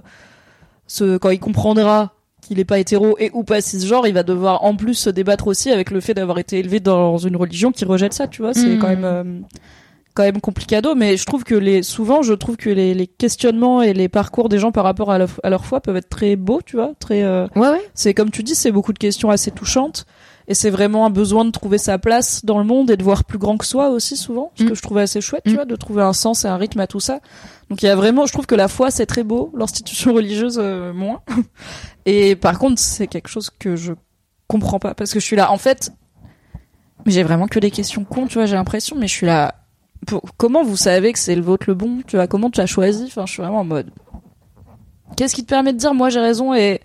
[0.86, 4.64] se quand il comprendra qu'il est pas hétéro et ou pas cisgenre, il va devoir
[4.64, 7.84] en plus se débattre aussi avec le fait d'avoir été élevé dans une religion qui
[7.84, 8.78] rejette ça, tu vois, c'est Mhm.
[8.78, 9.44] quand même
[10.14, 13.82] quand même complicado mais je trouve que les souvent je trouve que les, les questionnements
[13.82, 16.34] et les parcours des gens par rapport à, leur- à leur foi peuvent être très
[16.36, 17.82] beaux, tu vois, très Ouais ouais.
[17.94, 20.06] c'est comme tu dis, c'est beaucoup de questions assez touchantes.
[20.50, 23.24] Et c'est vraiment un besoin de trouver sa place dans le monde et de voir
[23.24, 24.68] plus grand que soi aussi souvent, ce Mm.
[24.70, 25.54] que je trouvais assez chouette, tu Mm.
[25.56, 27.20] vois, de trouver un sens et un rythme à tout ça.
[27.68, 30.58] Donc il y a vraiment, je trouve que la foi c'est très beau, l'institution religieuse
[30.58, 31.20] euh, moins.
[32.06, 33.92] Et par contre c'est quelque chose que je
[34.46, 35.92] comprends pas parce que je suis là, en fait,
[37.04, 39.54] mais j'ai vraiment que des questions cons, tu vois, j'ai l'impression, mais je suis là.
[40.06, 42.66] pour- comment vous savez que c'est le vôtre le bon, tu vois, comment tu as
[42.66, 43.04] choisi?
[43.08, 43.90] Enfin, je suis vraiment en mode.
[45.16, 46.80] qu'est-ce qui te permet de dire moi j'ai raison et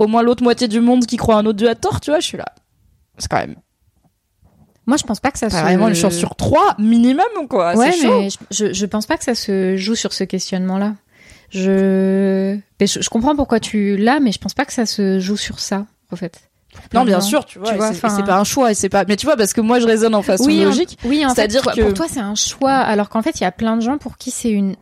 [0.00, 2.18] au moins l'autre moitié du monde qui croit un autre dieu a tort, tu vois,
[2.20, 2.46] je suis là.
[3.18, 3.56] C'est quand même
[4.86, 5.56] Moi, je pense pas que ça se.
[5.56, 7.74] vraiment une chance sur trois minimum, quoi.
[7.76, 8.20] Ouais, chaud.
[8.20, 10.94] mais je, je, pense pas que ça se joue sur ce questionnement-là.
[11.50, 12.58] Je...
[12.80, 15.60] je, je comprends pourquoi tu l'as, mais je pense pas que ça se joue sur
[15.60, 16.50] ça, en fait.
[16.92, 19.04] Non, bien sûr, tu vois, vois, c'est pas un choix et c'est pas.
[19.06, 20.98] Mais tu vois, parce que moi je raisonne en façon Oui, en- logique.
[21.04, 23.44] Oui, en fait, C'est-à-dire toi- que- pour toi, c'est un choix, alors qu'en fait, il
[23.44, 24.74] y a plein de gens pour qui c'est une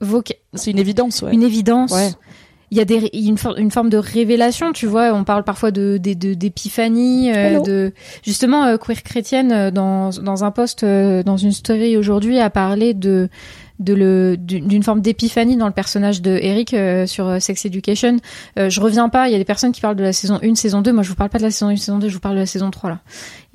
[0.00, 1.32] voca- C'est une évidence, ouais.
[1.32, 1.92] une évidence.
[1.92, 2.10] Ouais.
[2.72, 5.12] Il y a des, une, for- une forme de révélation, tu vois.
[5.12, 7.92] On parle parfois de de- de- d'épiphanie, euh, de
[8.24, 12.48] justement euh, queer chrétienne euh, dans dans un post euh, dans une story aujourd'hui a
[12.48, 13.28] parlé de
[13.78, 18.16] de le d'une forme d'épiphanie dans le personnage de Eric euh, sur euh, Sex Education.
[18.58, 20.54] Euh, je reviens pas, il y a des personnes qui parlent de la saison 1,
[20.54, 22.20] saison 2, moi je vous parle pas de la saison 1, saison 2, je vous
[22.20, 23.00] parle de la saison 3 là.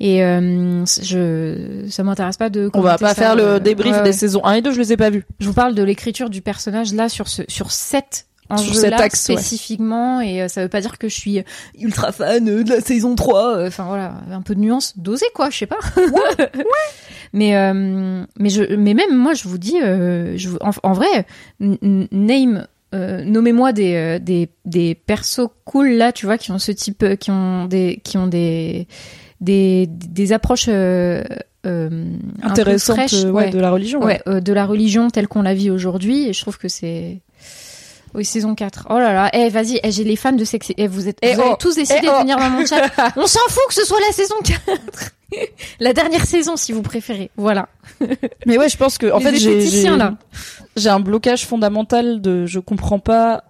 [0.00, 4.02] Et euh, je ça m'intéresse pas de On va pas ça, faire le débrief ouais,
[4.04, 5.24] des saisons 1 et 2, je les ai pas vus.
[5.40, 8.90] Je vous parle de l'écriture du personnage là sur ce sur cette Sur enjeu cet
[8.92, 9.34] là axe, ouais.
[9.36, 11.42] spécifiquement et euh, ça veut pas dire que je suis
[11.78, 15.26] ultra fan euh, de la saison 3 euh, enfin voilà un peu de nuance doser
[15.34, 15.76] quoi je sais pas
[17.32, 21.26] mais euh, mais je mais même moi je vous dis euh, je en, en vrai
[21.60, 27.18] name euh, nommez-moi des, des des persos cool là tu vois qui ont ce type
[27.18, 28.88] qui ont des qui ont des
[29.40, 31.22] des des approches euh,
[31.66, 34.02] un Intéressante, ouais, de la religion.
[34.02, 37.20] ouais, euh, de la religion telle qu'on la vit aujourd'hui et je trouve que c'est
[38.14, 39.30] oui saison 4 oh là là.
[39.32, 41.56] Eh vas-y eh, j'ai les fans de sexe eh, vous êtes Eh vous avez oh,
[41.58, 42.20] tous décidé eh de oh.
[42.20, 42.90] venir dans mon chat.
[43.16, 45.14] On s'en fout que ce soit la saison 4
[45.80, 47.30] la dernière saison si vous préférez.
[47.36, 47.68] Voilà.
[48.46, 49.86] Mais ouais, je pense que en Les fait j'ai
[50.76, 53.44] j'ai un blocage fondamental de je comprends pas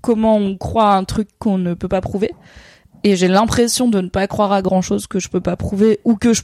[0.00, 2.32] comment on croit à un truc qu'on ne peut pas prouver.
[3.02, 6.00] Et j'ai l'impression de ne pas croire à grand chose que je peux pas prouver
[6.04, 6.42] ou que je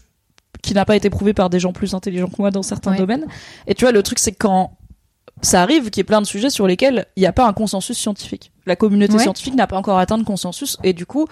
[0.63, 2.99] qui n'a pas été prouvé par des gens plus intelligents que moi dans certains Ouais.
[2.99, 3.27] domaines.
[3.67, 4.73] Et tu vois le truc c'est quand
[5.43, 7.53] ça arrive qu'il y ait plein de sujets sur lesquels il n'y a pas un
[7.53, 8.53] consensus scientifique.
[8.67, 9.23] La communauté Ouais.
[9.23, 11.27] scientifique n'a pas encore atteint de consensus et du coup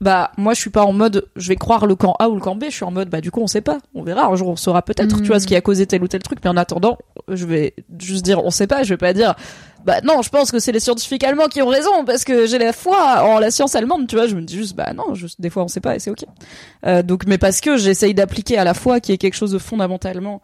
[0.00, 2.40] bah moi je suis pas en mode je vais croire le camp A ou le
[2.40, 4.34] camp B, je suis en mode bah du coup on sait pas, on verra un
[4.34, 6.48] jour on saura peut-être tu vois ce qui a causé tel ou tel truc mais
[6.48, 6.96] en attendant
[7.28, 9.34] je vais juste dire on sait pas, je vais pas dire
[9.84, 12.58] bah non, je pense que c'est les scientifiques allemands qui ont raison parce que j'ai
[12.58, 15.40] la foi en la science allemande, tu vois, je me dis juste bah non, juste
[15.40, 16.24] des fois on sait pas et c'est OK.
[16.86, 19.58] Euh, donc mais parce que j'essaye d'appliquer à la foi qui est quelque chose de
[19.58, 20.40] fondamentalement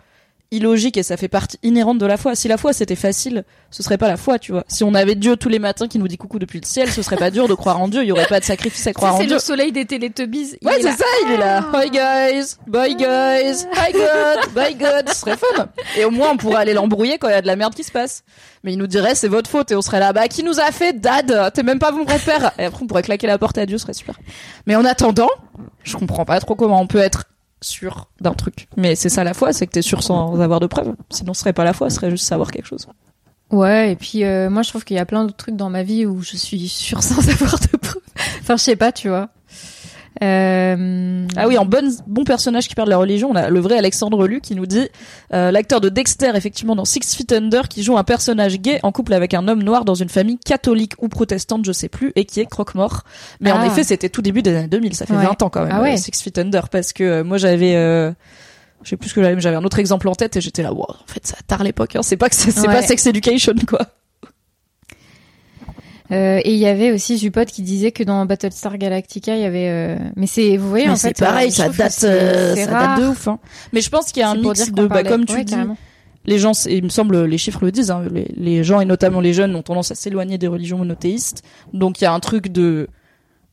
[0.50, 2.34] illogique et ça fait partie inhérente de la foi.
[2.34, 4.64] Si la foi c'était facile, ce serait pas la foi, tu vois.
[4.68, 7.02] Si on avait Dieu tous les matins qui nous dit coucou depuis le ciel, ce
[7.02, 9.14] serait pas dur de croire en Dieu, il y aurait pas de sacrifice à croire
[9.14, 9.34] en c'est Dieu.
[9.34, 11.64] le soleil des Teletubbies Ouais, est c'est ça, il est là.
[11.74, 15.68] Hi guys, bye guys, hi God, bye God, ce serait fun.
[15.96, 17.84] Et au moins, on pourrait aller l'embrouiller quand il y a de la merde qui
[17.84, 18.22] se passe.
[18.62, 20.72] Mais il nous dirait, c'est votre faute, et on serait là, bah, qui nous a
[20.72, 21.52] fait dad?
[21.54, 22.52] T'es même pas mon vrai père.
[22.58, 24.18] Et après, on pourrait claquer la porte à Dieu, ce serait super.
[24.66, 25.28] Mais en attendant,
[25.84, 27.24] je comprends pas trop comment on peut être
[27.66, 28.68] sûr d'un truc.
[28.76, 30.94] Mais c'est ça la foi, c'est que t'es sûr sans avoir de preuves.
[31.10, 32.86] Sinon, ce serait pas la foi, ce serait juste savoir quelque chose.
[33.50, 35.84] Ouais, et puis euh, moi je trouve qu'il y a plein d'autres trucs dans ma
[35.84, 38.02] vie où je suis sûre sans avoir de preuves.
[38.40, 39.28] enfin, je sais pas, tu vois.
[40.22, 41.26] Euh...
[41.36, 44.26] Ah oui, en bon, bon personnage qui perd la religion, on a le vrai Alexandre
[44.26, 44.88] Lu qui nous dit
[45.34, 48.92] euh, l'acteur de Dexter, effectivement, dans Six Feet Under, qui joue un personnage gay en
[48.92, 52.24] couple avec un homme noir dans une famille catholique ou protestante, je sais plus, et
[52.24, 53.02] qui est croque-mort.
[53.40, 53.66] Mais en Ah.
[53.66, 55.24] effet, c'était tout début des années 2000, ça fait Ouais.
[55.24, 55.94] 20 ans quand même, Ah ouais.
[55.94, 57.74] euh, Six Feet Under, parce que euh, moi j'avais...
[57.76, 58.12] Euh,
[58.82, 60.62] je sais plus ce que j'avais, mais j'avais un autre exemple en tête et j'étais
[60.62, 62.02] là, wow, en fait, ça tard l'époque, hein.
[62.02, 62.74] c'est pas que c'est c'est Ouais.
[62.74, 63.80] pas Sex Education, quoi.
[66.12, 69.44] Euh, et il y avait aussi Zupod qui disait que dans Battlestar Galactica, il y
[69.44, 69.68] avait.
[69.68, 71.82] euh, Mais c'est, vous voyez, Mais en c'est fait, pareil, euh, je ça trouve que
[71.82, 73.28] date, c'est- euh, c'est ça date de ouf.
[73.28, 73.38] Hein.
[73.72, 75.52] Mais je pense qu'il y a un C'est mix de, bah, comme tu ouais, dis,
[75.52, 75.76] carrément.
[76.24, 78.84] les gens, c'est- il me semble, les chiffres le disent, hein, les, les gens et
[78.84, 81.42] notamment les jeunes ont tendance à s'éloigner des religions monothéistes.
[81.72, 82.88] Donc il y a un truc de,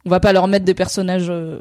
[0.05, 1.59] on va pas leur mettre des personnages euh,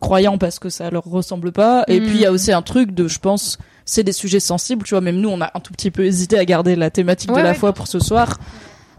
[0.00, 1.84] croyants parce que ça leur ressemble pas.
[1.88, 3.56] Et puis il y a aussi un truc de, je pense,
[3.86, 4.84] c'est des sujets sensibles.
[4.84, 7.30] Tu vois, même nous, on a un tout petit peu hésité à garder la thématique
[7.30, 7.54] de la ouais.
[7.54, 8.38] foi pour ce soir.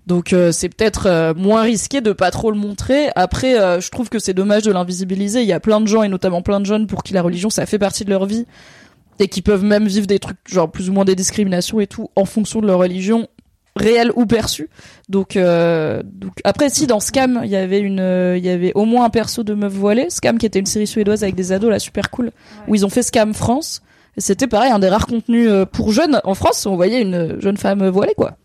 [0.07, 3.09] Donc euh, c'est peut-être euh, moins risqué de pas trop le montrer.
[3.15, 5.41] Après, euh, je trouve que c'est dommage de l'invisibiliser.
[5.41, 7.49] Il y a plein de gens et notamment plein de jeunes pour qui la religion
[7.49, 8.45] ça fait partie de leur vie
[9.19, 12.09] et qui peuvent même vivre des trucs genre plus ou moins des discriminations et tout
[12.15, 13.27] en fonction de leur religion
[13.75, 14.69] réelle ou perçue.
[15.09, 18.85] Donc, euh, donc après si dans Scam il y avait une il y avait au
[18.85, 21.69] moins un perso de meuf voilée, Scam qui était une série suédoise avec des ados
[21.69, 22.31] là super cool
[22.67, 23.81] où ils ont fait Scam France
[24.17, 27.39] et c'était pareil un des rares contenus euh, pour jeunes en France, on voyait une
[27.39, 28.37] jeune femme voilée quoi.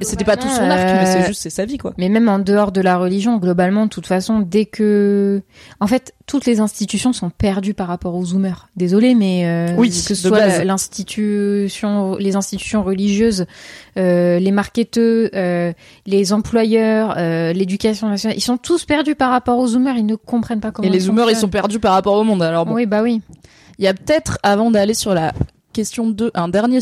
[0.00, 1.92] C'était pas tout son arc mais c'est Euh, juste c'est sa vie quoi.
[1.98, 5.42] Mais même en dehors de la religion, globalement, de toute façon, dès que,
[5.80, 8.68] en fait, toutes les institutions sont perdues par rapport aux zoomers.
[8.76, 13.46] Désolé, mais euh, Oui, que ce soit l'institution, les institutions religieuses,
[13.96, 15.72] euh, les marketeurs, euh,
[16.06, 19.96] les employeurs, euh, l'éducation nationale, ils sont tous perdus par rapport aux zoomers.
[19.96, 20.86] Ils ne comprennent pas comment.
[20.88, 22.74] Et les zoomers ils sont perdus par rapport au monde alors bon.
[22.74, 23.20] Oui, bah oui.
[23.78, 25.32] Il y a peut-être, avant d'aller sur la
[25.76, 26.80] question 2, un dernier,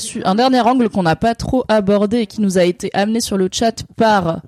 [0.61, 3.85] angle qu'on n'a pas trop abordé et qui nous a été amené sur le chat
[3.97, 4.41] par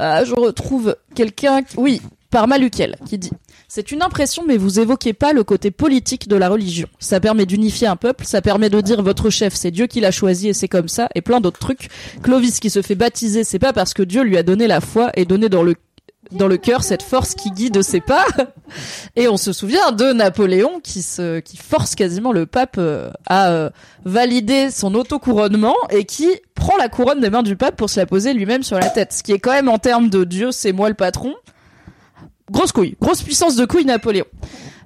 [0.00, 2.00] Euh, je retrouve quelqu'un, oui,
[2.30, 3.32] par Maluquel, qui dit
[3.66, 6.88] c'est une impression, mais vous évoquez pas le côté politique de la religion.
[7.00, 10.10] Ça permet d'unifier un peuple, ça permet de dire votre chef, c'est Dieu qui l'a
[10.10, 11.88] choisi et c'est comme ça, et plein d'autres trucs.
[12.22, 15.10] Clovis qui se fait baptiser, c'est pas parce que Dieu lui a donné la foi
[15.14, 15.74] et donné dans le
[16.32, 18.26] dans le cœur cette force qui guide ses pas.
[19.16, 23.50] Et on se souvient de Napoléon qui se qui force quasiment le pape euh, à
[23.50, 23.70] euh,
[24.04, 28.06] valider son autocouronnement et qui prend la couronne des mains du pape pour se la
[28.06, 29.12] poser lui-même sur la tête.
[29.12, 31.34] Ce qui est quand même en termes de Dieu, c'est moi le patron.
[32.50, 34.24] Grosse couille, grosse puissance de couille Napoléon.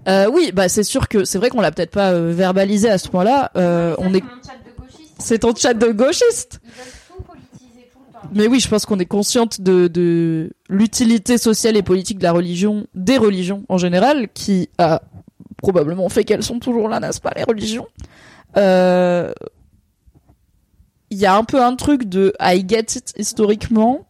[0.08, 2.98] Euh, oui, bah c'est sûr que c'est vrai qu'on l'a peut-être pas euh, verbalisé à
[2.98, 3.52] ce point-là.
[3.56, 4.24] Euh, on est,
[5.18, 6.60] c'est ton chat de gauchiste.
[8.32, 12.32] Mais oui, je pense qu'on est consciente de, de l'utilité sociale et politique de la
[12.32, 15.02] religion, des religions en général, qui a
[15.58, 17.86] probablement fait qu'elles sont toujours là, n'est-ce pas, les religions.
[18.56, 19.32] Euh,
[21.10, 24.06] Il y a un peu un truc de I get it historiquement.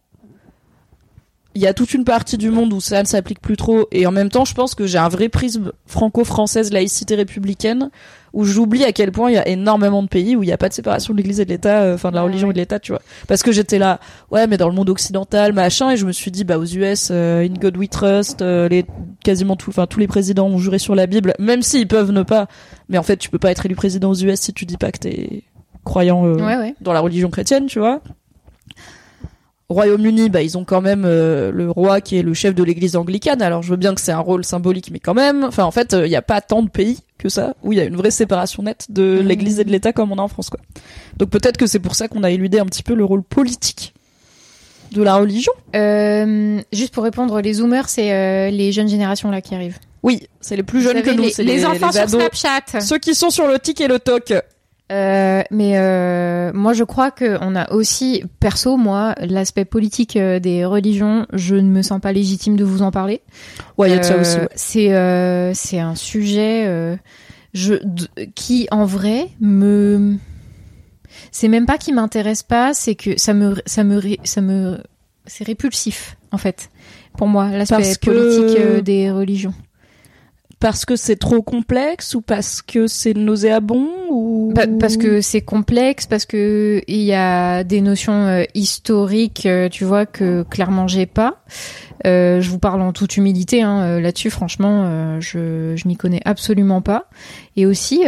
[1.54, 4.06] Il y a toute une partie du monde où ça ne s'applique plus trop, et
[4.06, 7.90] en même temps, je pense que j'ai un vrai prisme franco-française, laïcité républicaine,
[8.32, 10.56] où j'oublie à quel point il y a énormément de pays où il n'y a
[10.58, 12.58] pas de séparation de l'Église et de l'État, euh, enfin de la religion et de
[12.58, 13.02] l'État, tu vois.
[13.28, 16.30] Parce que j'étais là, ouais, mais dans le monde occidental, machin, et je me suis
[16.30, 18.84] dit, bah aux US, euh, in God we trust, euh, les
[19.22, 22.22] quasiment tous, enfin tous les présidents ont juré sur la Bible, même s'ils peuvent ne
[22.22, 22.46] pas.
[22.88, 24.92] Mais en fait, tu peux pas être élu président aux US si tu dis pas
[24.92, 25.44] que t'es
[25.84, 26.74] croyant euh, Ouais, ouais.
[26.80, 28.00] dans la religion chrétienne, tu vois.
[29.72, 32.62] Au Royaume-Uni, bah, ils ont quand même euh, le roi qui est le chef de
[32.62, 33.40] l'église anglicane.
[33.40, 35.44] Alors, je veux bien que c'est un rôle symbolique, mais quand même.
[35.44, 37.80] Enfin, en fait, il n'y a pas tant de pays que ça où il y
[37.80, 39.26] a une vraie séparation nette de Mhm.
[39.26, 40.60] l'église et de l'État comme on a en France, quoi.
[41.16, 43.94] Donc, peut-être que c'est pour ça qu'on a éludé un petit peu le rôle politique
[44.92, 45.52] de la religion.
[45.74, 49.78] Euh, juste pour répondre, les zoomers, c'est euh, les jeunes générations là qui arrivent.
[50.02, 52.20] Oui, c'est les plus jeunes que nous, les, les les, enfants les sur.
[52.20, 52.80] Snapchat.
[52.80, 54.34] Ceux qui sont sur le tic et le toc.
[54.92, 60.38] Euh, mais euh, moi, je crois que on a aussi, perso, moi, l'aspect politique euh,
[60.38, 63.22] des religions, je ne me sens pas légitime de vous en parler.
[63.78, 64.36] Ouais, il y a de ça aussi.
[64.36, 64.48] ouais.
[64.54, 66.98] C'est c'est un sujet
[67.54, 67.74] je,
[68.34, 70.16] qui, en vrai, me
[71.30, 74.78] c'est même pas qui m'intéresse pas, c'est que ça me ça me ça me
[75.26, 76.70] c'est répulsif en fait
[77.16, 79.54] pour moi l'aspect que- politique des religions.
[80.62, 85.40] Parce que c'est trop complexe ou parce que c'est nauséabond ou Pa- parce que c'est
[85.40, 90.86] complexe, parce que il y a des notions euh, historiques, euh, tu vois, que clairement
[90.86, 91.42] j'ai pas.
[92.06, 94.30] Euh, je vous parle en toute humilité hein, euh, là-dessus.
[94.30, 97.06] Franchement, je, je m'y connais absolument pas.
[97.56, 98.02] Et aussi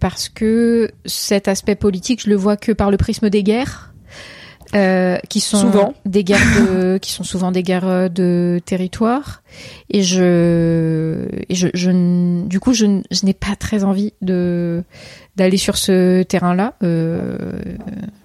[0.00, 3.89] parce que cet aspect politique, je le vois que par le prisme des guerres.
[4.74, 5.94] Euh, qui sont Souvent.
[6.06, 9.42] des guerres de, qui sont souvent des guerres euh, de territoire
[9.88, 14.84] et je et je, je du coup je, je n'ai pas très envie de
[15.34, 17.36] d'aller sur ce terrain-là euh,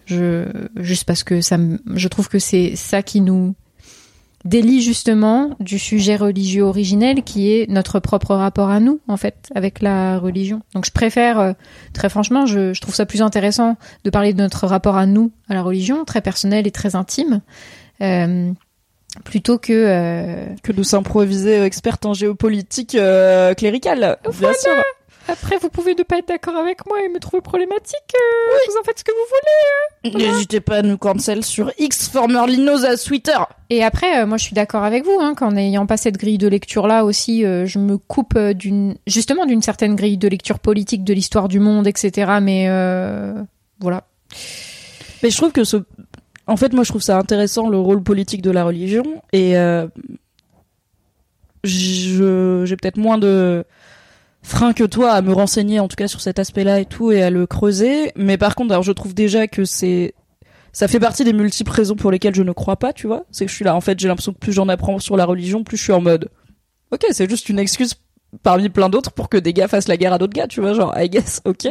[0.06, 1.58] je juste parce que ça
[1.96, 3.56] je trouve que c'est ça qui nous
[4.46, 9.50] délie justement du sujet religieux originel qui est notre propre rapport à nous en fait
[9.56, 11.54] avec la religion donc je préfère euh,
[11.93, 15.32] très franchement je, je trouve ça plus intéressant de parler de notre rapport à nous
[15.50, 17.41] à la religion très personnel et très intime
[18.02, 18.52] euh,
[19.24, 24.18] plutôt que euh, que de s'improviser euh, experte en géopolitique euh, cléricale.
[24.39, 24.74] Bien sûr.
[25.28, 28.13] Après, vous pouvez ne pas être d'accord avec moi et me trouver problématique.
[28.15, 30.26] euh, Vous en faites ce que vous voulez.
[30.26, 32.11] N'hésitez pas à nous cancel sur X,
[33.05, 33.38] Twitter.
[33.71, 36.38] Et après, euh, moi, je suis d'accord avec vous, hein, qu'en n'ayant pas cette grille
[36.38, 41.03] de lecture-là aussi, euh, je me coupe d'une, justement, d'une certaine grille de lecture politique
[41.03, 42.38] de l'histoire du monde, etc.
[42.41, 42.67] Mais
[43.80, 44.03] voilà.
[45.23, 45.78] Mais je trouve que ce...
[46.47, 49.03] En fait, moi, je trouve ça intéressant, le rôle politique de la religion.
[49.34, 49.55] Et
[51.63, 52.61] je...
[52.65, 53.63] j'ai peut-être moins de
[54.46, 57.22] frein que toi à me renseigner, en tout cas, sur cet aspect-là et tout, et
[57.24, 58.12] à le creuser.
[58.16, 60.14] Mais par contre, alors, je trouve déjà que c'est...
[60.72, 63.26] Ça fait partie des multiples raisons pour lesquelles je ne crois pas, tu vois.
[63.32, 65.26] C'est que je suis là, en fait, j'ai l'impression que plus j'en apprends sur la
[65.26, 66.30] religion, plus je suis en mode...
[66.91, 67.96] Ok, c'est juste une excuse
[68.43, 70.74] parmi plein d'autres pour que des gars fassent la guerre à d'autres gars, tu vois,
[70.74, 71.68] genre, I guess, ok.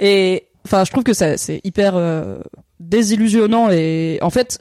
[0.00, 2.40] Et enfin, je trouve que ça, c'est hyper euh,
[2.80, 4.58] désillusionnant et en fait,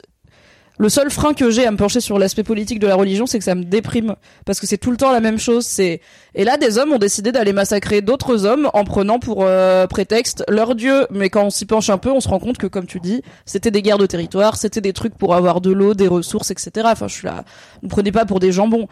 [0.79, 3.37] le seul frein que j'ai à me pencher sur l'aspect politique de la religion, c'est
[3.37, 4.15] que ça me déprime
[4.45, 5.65] parce que c'est tout le temps la même chose.
[5.65, 5.99] C'est
[6.35, 10.45] et là, des hommes ont décidé d'aller massacrer d'autres hommes en prenant pour euh, prétexte
[10.47, 11.05] leur dieu.
[11.11, 13.21] Mais quand on s'y penche un peu, on se rend compte que, comme tu dis,
[13.45, 16.87] c'était des guerres de territoire, c'était des trucs pour avoir de l'eau, des ressources, etc.
[16.89, 17.43] Enfin, je suis là.
[17.83, 18.87] Ne prenez pas pour des jambons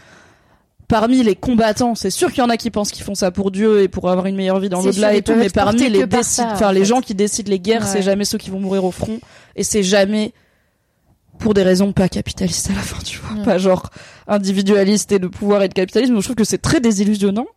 [0.89, 3.51] parmi les combattants, c'est sûr qu'il y en a qui pensent qu'ils font ça pour
[3.51, 6.23] Dieu et pour avoir une meilleure vie dans l'au-delà et tout, mais parmi les par
[6.23, 6.85] ça, enfin en les fait.
[6.85, 9.19] gens qui décident les guerres, c'est jamais ceux qui vont mourir au front
[9.57, 10.31] et c'est jamais
[11.39, 13.43] pour des raisons pas capitalistes à la fin, tu vois, Ouais.
[13.45, 13.89] pas genre
[14.27, 16.13] individualiste et de pouvoir et de capitalisme.
[16.13, 17.47] Donc, je trouve que c'est très désillusionnant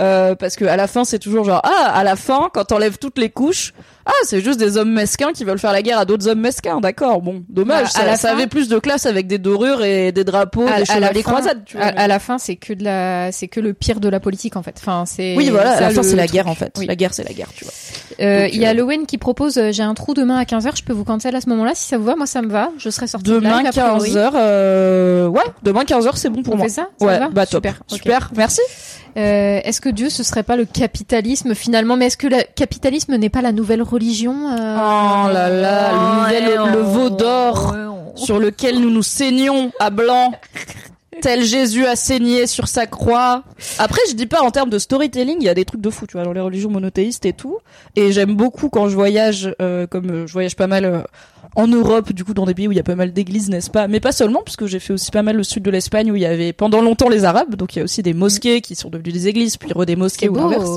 [0.00, 2.98] euh, parce que à la fin c'est toujours genre ah à la fin quand t'enlèves
[2.98, 3.72] toutes les couches,
[4.06, 6.80] Ah, c'est juste des hommes mesquins qui veulent faire la guerre à d'autres hommes mesquins,
[6.80, 7.22] d'accord.
[7.22, 10.12] Bon, dommage, à ça, la ça fin- avait plus de classe avec des dorures et
[10.12, 11.86] des drapeaux, à, des chevaliers croisades, tu vois.
[11.86, 14.56] à, à la fin, c'est que de la, c'est que le pire de la politique
[14.56, 14.74] en fait.
[14.78, 15.34] Enfin, c'est.
[15.36, 16.74] Oui, voilà, à la fin, c'est la guerre, en fait.
[16.78, 16.86] Oui.
[16.86, 17.72] La guerre, c'est la guerre, tu vois.
[18.20, 20.76] Euh, Il y a euh, Lowen qui propose, euh, j'ai un trou demain à 15h,
[20.76, 22.14] je peux vous cancel à ce moment-là si ça vous va.
[22.14, 22.70] Moi, ça me va.
[22.78, 24.10] Je serai sortie de Demain, a priori.
[24.12, 25.26] 15h, euh...
[25.28, 26.66] ouais, demain, 15h, c'est bon pour On moi.
[26.66, 26.88] fait ça?
[27.00, 27.28] Ça ouais, va?
[27.30, 27.64] bah top.
[27.66, 27.82] Super.
[27.88, 28.60] Super, merci.
[29.16, 31.96] Euh, est-ce que Dieu, ce serait pas le capitalisme finalement?
[31.96, 36.20] Mais est-ce que le capitalisme n'est pas la nouvelle religion euh, Oh là là, le
[36.20, 37.74] nouvel, le veau d'or
[38.14, 40.32] sur lequel nous nous saignons à blanc.
[41.20, 43.44] Tel Jésus a saigné sur sa croix.
[43.78, 46.06] Après, je dis pas en termes de storytelling, il y a des trucs de fou,
[46.06, 47.58] tu vois, dans les religions monothéistes et tout.
[47.96, 51.00] Et j'aime beaucoup quand je voyage, euh, comme euh, je voyage pas mal euh,
[51.56, 53.70] en Europe, du coup, dans des pays où il y a pas mal d'églises, n'est-ce
[53.70, 53.86] pas?
[53.88, 56.22] Mais pas seulement, puisque j'ai fait aussi pas mal le sud de l'Espagne où il
[56.22, 58.90] y avait pendant longtemps les Arabes, donc il y a aussi des mosquées qui sont
[58.90, 60.68] devenues des églises, puis re des mosquées ou l'inverse.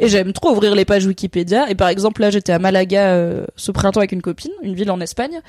[0.00, 1.70] Et j'aime trop ouvrir les pages Wikipédia.
[1.70, 4.90] Et par exemple, là, j'étais à Malaga euh, ce printemps avec une copine, une ville
[4.90, 5.40] en Espagne.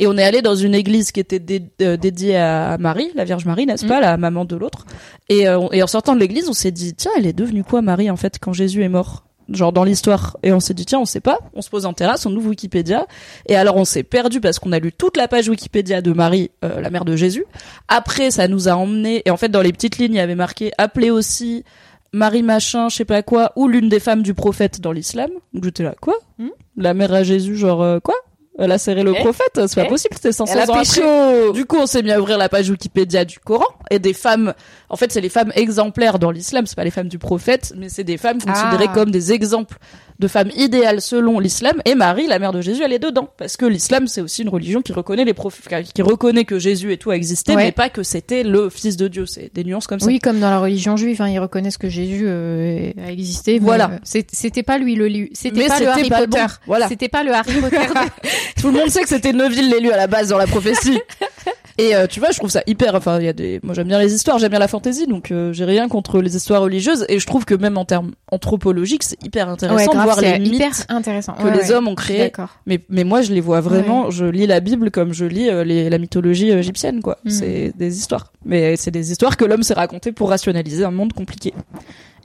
[0.00, 3.24] Et on est allé dans une église qui était dé- euh, dédiée à Marie, la
[3.24, 4.84] Vierge Marie, n'est-ce pas, la maman de l'autre.
[5.28, 7.82] Et, euh, et en sortant de l'église, on s'est dit, tiens, elle est devenue quoi,
[7.82, 9.24] Marie, en fait, quand Jésus est mort?
[9.50, 10.36] Genre dans l'histoire.
[10.42, 11.38] Et on s'est dit, tiens, on sait pas.
[11.54, 13.06] On se pose en terrasse, on ouvre Wikipédia.
[13.46, 16.50] Et alors, on s'est perdu parce qu'on a lu toute la page Wikipédia de Marie,
[16.64, 17.44] euh, la mère de Jésus.
[17.88, 19.22] Après, ça nous a emmené.
[19.24, 21.64] Et en fait, dans les petites lignes, il y avait marqué, appelez aussi
[22.12, 25.30] Marie machin, je sais pas quoi, ou l'une des femmes du prophète dans l'islam.
[25.52, 26.14] Donc j'étais là, quoi?
[26.38, 26.48] Hmm?
[26.76, 28.14] La mère à Jésus, genre euh, quoi?
[28.58, 30.74] Elle a serré le Eh prophète C'est pas Eh possible, c'était 500 Elle a ans
[30.74, 31.52] après.
[31.52, 34.52] Du coup, on s'est mis à ouvrir la page Wikipédia du Coran et des femmes.
[34.88, 36.66] En fait, c'est les femmes exemplaires dans l'islam.
[36.66, 38.94] C'est pas les femmes du prophète, mais c'est des femmes considérées Ah.
[38.94, 39.78] comme des exemples
[40.18, 41.80] de femmes idéales selon l'islam.
[41.84, 44.48] Et Marie, la mère de Jésus, elle est dedans parce que l'islam, c'est aussi une
[44.48, 47.64] religion qui reconnaît les prophètes, qui reconnaît que Jésus et tout a existé, Ouais.
[47.66, 49.26] mais pas que c'était le fils de Dieu.
[49.26, 50.06] C'est des nuances comme ça.
[50.06, 53.58] Oui, comme dans la religion juive, hein, ils reconnaissent que Jésus euh, a existé.
[53.60, 53.90] Voilà.
[53.92, 56.40] euh, C'était pas lui le C'était pas le Harry pas Potter.
[56.40, 56.46] bon.
[56.66, 56.88] Voilà.
[56.88, 57.76] C'était pas le Harry Potter.
[57.76, 58.28] de-
[58.60, 60.98] Tout le monde sait que c'était Neuville l'élu à la base dans la prophétie.
[61.80, 62.96] Et euh, tu vois, je trouve ça hyper.
[62.96, 63.60] Enfin, il y a des.
[63.62, 66.34] Moi, j'aime bien les histoires, j'aime bien la fantaisie, donc euh, j'ai rien contre les
[66.34, 67.04] histoires religieuses.
[67.08, 70.20] Et je trouve que même en termes anthropologiques, c'est hyper intéressant Ouais, de grave, voir
[70.20, 71.32] les c'est mythes hyper intéressant.
[71.34, 71.72] que Ouais, les ouais.
[71.72, 72.32] hommes ont créés.
[72.66, 74.10] Mais mais moi, je les vois vraiment.
[74.10, 77.18] Je lis la Bible comme je lis euh, les, la mythologie euh, égyptienne, quoi.
[77.24, 77.30] Mm.
[77.30, 78.32] C'est des histoires.
[78.44, 81.52] Mais c'est des histoires que l'homme s'est raconté pour rationaliser un monde compliqué.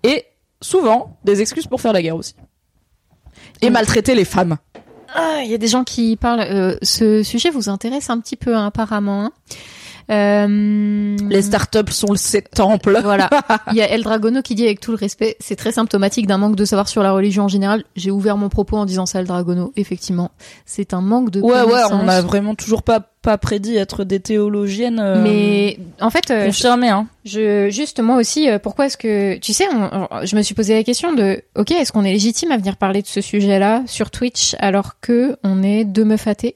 [0.03, 0.25] Et
[0.61, 2.35] souvent des excuses pour faire la guerre aussi.
[3.61, 3.73] Et Mm.
[3.73, 4.57] maltraiter les femmes.
[5.15, 6.39] Ah, il y a des gens qui parlent.
[6.41, 9.25] euh, ce sujet vous intéresse un petit peu, hein, apparemment.
[9.25, 9.31] hein?
[10.11, 12.99] Euh, Les startups sont le sept temples.
[13.03, 13.29] Voilà.
[13.71, 16.37] Il y a El Dragono qui dit avec tout le respect, c'est très symptomatique d'un
[16.37, 17.83] manque de savoir sur la religion en général.
[17.95, 19.71] J'ai ouvert mon propos en disant ça, El Dragono.
[19.75, 20.31] Effectivement,
[20.65, 24.19] c'est un manque de Ouais, ouais, on a vraiment toujours pas, pas prédit être des
[24.19, 24.99] théologiennes.
[24.99, 27.07] euh, Mais en fait, euh, confirmées, hein.
[27.25, 30.53] je juste moi aussi, euh, pourquoi est-ce que tu sais, on- on- je me suis
[30.53, 33.81] posé la question de, ok, est-ce qu'on est légitime à venir parler de ce sujet-là
[33.87, 36.55] sur Twitch alors que on est deux meufs athées?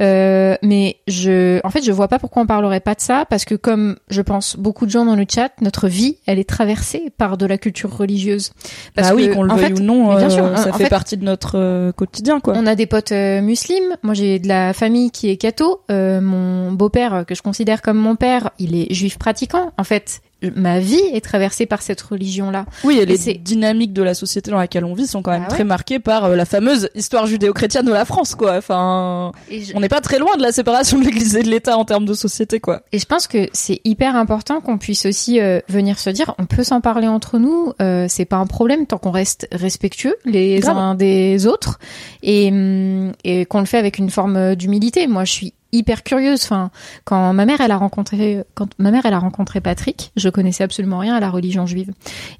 [0.00, 3.44] Euh, Mais je, en fait, je vois pas pourquoi on parlerait pas de ça parce
[3.44, 7.12] que comme je pense beaucoup de gens dans le chat, notre vie, elle est traversée
[7.18, 8.52] par de la culture religieuse.
[8.94, 10.84] Parce bah oui, que, qu'on le veuille fait, ou non, bien euh, sûr, ça fait
[10.84, 12.54] fait- partie de notre quotidien, quoi.
[12.56, 13.96] on a des potes musulmans.
[14.02, 15.80] Moi, j'ai de la famille qui est catho.
[15.96, 19.72] Euh, mon beau-père, que je considère comme mon père, il est juif pratiquant.
[19.78, 20.20] En fait,
[20.54, 22.66] ma vie est traversée par cette religion-là.
[22.84, 25.42] Oui, et Et les dynamiques de la société dans laquelle on vit sont quand même
[25.42, 28.56] Bah très marquées par euh, la fameuse histoire judéo-chrétienne de la France, quoi.
[28.56, 31.76] Enfin, je, on n'est pas très loin de la séparation de l'Église et de l'État
[31.76, 32.82] en termes de société, quoi.
[32.92, 36.46] et je pense que c'est hyper important qu'on puisse aussi euh, venir se dire, on
[36.46, 37.72] peut s'en parler entre nous.
[37.80, 40.76] Euh, c'est pas un problème tant qu'on reste respectueux les Grave.
[40.76, 41.78] uns des autres
[42.22, 45.06] et, hum, et qu'on le fait avec une forme d'humilité.
[45.06, 46.42] Moi, je suis hyper curieuse.
[46.44, 46.70] Enfin,
[47.04, 50.62] quand ma mère elle a rencontré quand ma mère elle a rencontré Patrick, je connaissais
[50.62, 51.90] absolument rien à la religion juive.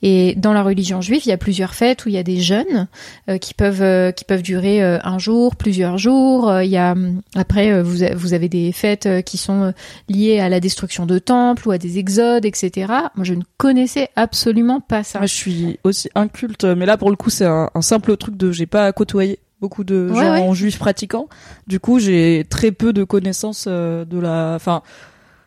[0.03, 2.41] Et dans la religion juive, il y a plusieurs fêtes où il y a des
[2.41, 2.87] jeûnes
[3.29, 6.53] euh, qui peuvent euh, qui peuvent durer euh, un jour, plusieurs jours.
[6.63, 6.95] Il y a
[7.35, 9.73] après vous a- vous avez des fêtes qui sont
[10.09, 12.93] liées à la destruction de temples ou à des exodes, etc.
[13.17, 15.19] Moi, je ne connaissais absolument pas ça.
[15.19, 18.37] Moi, je suis aussi inculte, mais là, pour le coup, c'est un, un simple truc
[18.37, 20.55] de j'ai pas côtoyé beaucoup de gens ouais.
[20.55, 21.29] juifs pratiquants.
[21.67, 24.83] Du coup, j'ai très peu de connaissances de la, enfin,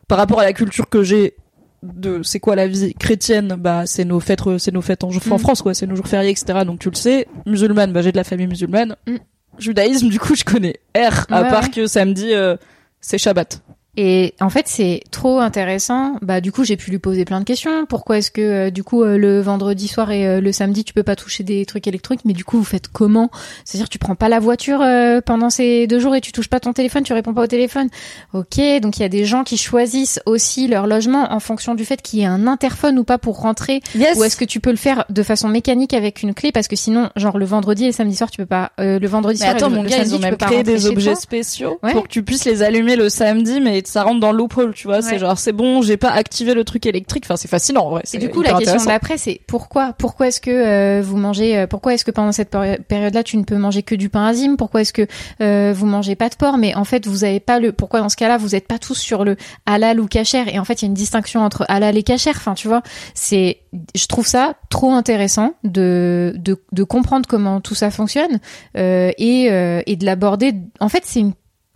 [0.07, 1.35] par rapport à la culture que j'ai
[1.83, 5.11] de c'est quoi la vie chrétienne bah c'est nos fêtes c'est nos fêtes en, en
[5.11, 5.39] Mm.
[5.39, 8.17] France quoi c'est nos jours fériés etc donc tu le sais musulmane bah j'ai de
[8.17, 9.15] la famille musulmane Mm.
[9.59, 11.69] judaïsme du coup je connais R à Ouais, part ouais.
[11.69, 12.57] que samedi euh,
[13.01, 13.61] c'est Shabbat
[13.97, 16.15] Et en fait, c'est trop intéressant.
[16.21, 17.85] Bah, du coup, j'ai pu lui poser plein de questions.
[17.85, 20.93] Pourquoi est-ce que, euh, du coup, euh, le vendredi soir et euh, le samedi, tu
[20.93, 23.29] peux pas toucher des trucs électriques Mais du coup, vous faites comment?
[23.65, 26.59] C'est-à-dire, tu prends pas la voiture euh, pendant ces deux jours et tu touches pas
[26.61, 27.89] ton téléphone, tu réponds pas au téléphone.
[28.33, 31.83] Ok, donc il y a des gens qui choisissent aussi leur logement en fonction du
[31.83, 33.81] fait qu'il y ait un interphone ou pas pour rentrer.
[33.95, 34.17] Yes.
[34.17, 36.51] Ou est-ce que tu peux le faire de façon mécanique avec une clé?
[36.53, 38.71] Parce que sinon, genre le vendredi et le samedi soir, tu peux pas.
[38.79, 40.23] euh, le vendredi Mais soir, et attends, le, mon le gars, samedi, ils ont tu
[40.23, 41.91] même peux pas créé des objets spéciaux Ouais.
[41.91, 44.87] pour que tu puisses les allumer le samedi, mais ça rentre dans le loophole, tu
[44.87, 44.97] vois.
[44.97, 45.01] Ouais.
[45.01, 47.23] C'est genre, c'est bon, j'ai pas activé le truc électrique.
[47.25, 48.01] Enfin, c'est fascinant, en vrai.
[48.03, 51.57] Et C'est du coup, la question d'après, c'est pourquoi Pourquoi est-ce que euh, vous mangez
[51.57, 54.25] euh, Pourquoi est-ce que pendant cette péri- période-là, tu ne peux manger que du pain
[54.25, 54.55] azim?
[54.57, 55.07] Pourquoi est-ce que
[55.41, 56.57] euh, vous mangez pas de porc?
[56.57, 57.71] Mais en fait, vous avez pas le.
[57.71, 60.43] Pourquoi dans ce cas-là, vous êtes pas tous sur le halal ou kasher?
[60.53, 62.31] Et en fait, il y a une distinction entre halal et kasher.
[62.31, 62.81] Enfin, tu vois,
[63.13, 63.57] c'est.
[63.95, 68.39] Je trouve ça trop intéressant de de, de comprendre comment tout ça fonctionne
[68.77, 70.53] euh, et euh, et de l'aborder.
[70.79, 71.33] En fait, c'est une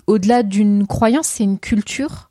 [0.07, 2.29] au-delà d'une croyance, c'est une culture.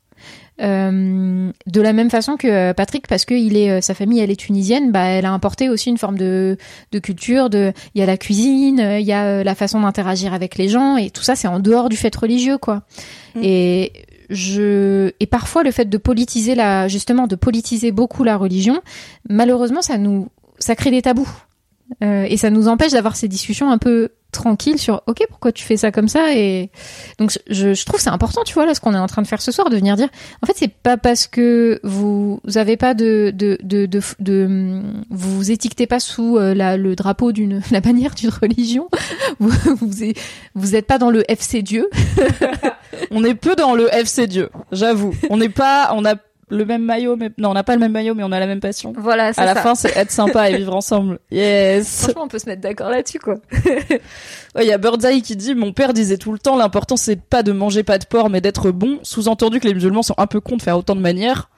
[0.61, 4.21] Euh, de la même façon que euh, Patrick, parce que il est, euh, sa famille,
[4.21, 6.57] elle est tunisienne, bah, elle a importé aussi une forme de,
[6.93, 7.51] de culture.
[7.51, 10.97] De, il y a la cuisine, il y a la façon d'interagir avec les gens,
[10.97, 12.83] et tout ça, c'est en dehors du fait religieux, quoi.
[13.35, 13.41] Mm.
[13.43, 13.93] Et
[14.31, 18.81] je, et parfois le fait de politiser la, justement, de politiser beaucoup la religion,
[19.29, 21.29] malheureusement, ça nous, ça crée des tabous.
[22.03, 25.63] Euh, et ça nous empêche d'avoir ces discussions un peu tranquilles sur ok pourquoi tu
[25.65, 26.71] fais ça comme ça et
[27.19, 29.27] donc je, je trouve c'est important tu vois là ce qu'on est en train de
[29.27, 30.09] faire ce soir de venir dire
[30.43, 35.37] en fait c'est pas parce que vous avez pas de de de, de, de- vous
[35.37, 38.89] vous étiquetez pas sous euh, la, le drapeau d'une la bannière d'une religion
[39.39, 39.53] vous
[40.55, 41.89] vous êtes pas dans le FC Dieu
[43.11, 45.15] On est peu dans le FC Dieu, j'avoue.
[45.31, 46.15] On n'est pas, on a
[46.55, 48.47] le même maillot, mais non, on n'a pas le même maillot, mais on a la
[48.47, 48.93] même passion.
[48.97, 51.19] voilà À la fin, c'est être sympa et vivre ensemble.
[51.31, 52.03] Yes.
[52.03, 53.37] franchement on peut se mettre d'accord là-dessus quoi
[54.55, 57.17] Ouais, il y a Birdseye qui dit mon père disait tout le temps l'important c'est
[57.21, 58.99] pas de manger pas de porc mais d'être bon.
[59.03, 61.49] Sous-entendu que les musulmans sont un peu cons de faire autant de manières.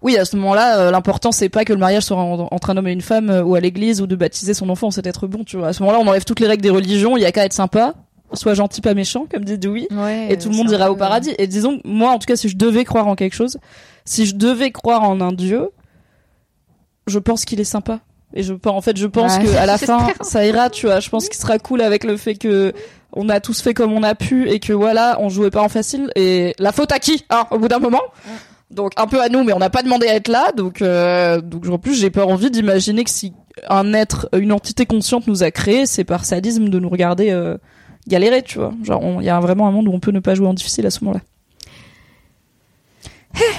[0.00, 2.76] Oui, à ce moment-là, euh, l'important c'est pas que le mariage soit en- entre un
[2.76, 5.26] homme et une femme euh, ou à l'église ou de baptiser son enfant, c'est d'être
[5.26, 5.68] bon, tu vois.
[5.68, 7.52] À ce moment-là, on enlève toutes les règles des religions, il y a qu'à être
[7.52, 7.94] sympa,
[8.32, 9.88] soit gentil pas méchant comme dit Dewey.
[9.90, 11.34] ouais, et tout le monde ira au paradis.
[11.38, 13.58] Et disons, moi, en tout cas, si je devais croire en quelque chose,
[14.08, 15.68] si je devais croire en un dieu,
[17.06, 18.00] je pense qu'il est sympa.
[18.34, 21.00] Et je, en fait, je pense Ouais, que à la fin, ça ira, tu vois.
[21.00, 22.72] Je pense qu'il sera cool avec le fait que
[23.12, 25.68] on a tous fait comme on a pu et que voilà, on jouait pas en
[25.68, 26.10] facile.
[26.16, 28.02] Et la faute à qui hein, Au bout d'un moment.
[28.70, 30.52] Donc un peu à nous, mais on n'a pas demandé à être là.
[30.52, 33.34] Donc, euh, donc en plus, j'ai pas envie d'imaginer que si
[33.68, 37.56] un être, une entité consciente nous a créé, c'est par sadisme de nous regarder euh,
[38.08, 38.72] galérer, tu vois.
[38.82, 40.86] Genre, il y a vraiment un monde où on peut ne pas jouer en difficile
[40.86, 41.20] à ce moment-là.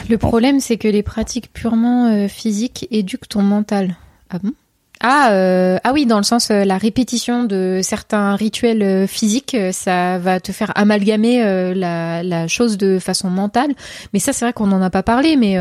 [0.09, 3.95] Le problème, c'est que les pratiques purement euh, physiques éduquent ton mental.
[4.29, 4.53] Ah bon?
[5.01, 10.17] Ah, euh, ah oui, dans le sens, euh, la répétition de certains rituels physiques, ça
[10.17, 11.41] va te faire amalgamer
[11.73, 13.73] la, chose de façon mentale.
[14.11, 15.55] Mais ça, c'est vrai qu'on n'en a pas parlé, mais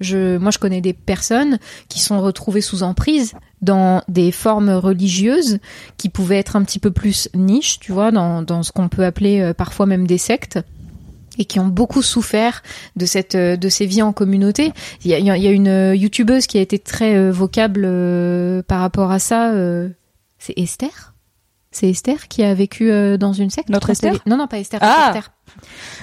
[0.00, 1.58] je, moi, je connais des personnes
[1.88, 5.58] qui sont retrouvées sous emprise dans des formes religieuses
[5.96, 9.04] qui pouvaient être un petit peu plus niche, tu vois, dans, dans ce qu'on peut
[9.04, 10.60] appeler parfois même des sectes
[11.38, 12.62] et qui ont beaucoup souffert
[12.96, 14.72] de cette euh, de ces vies en communauté.
[15.04, 17.82] Il y a, il y a- une euh, youtubeuse qui a été très euh, vocable
[18.64, 19.52] par rapport à ça.
[20.38, 21.13] c'est Esther?
[21.74, 23.68] C'est Esther qui a vécu euh, dans une secte.
[23.68, 24.78] Notre Esther Non, non, pas Esther.
[24.80, 25.32] Ah Esther.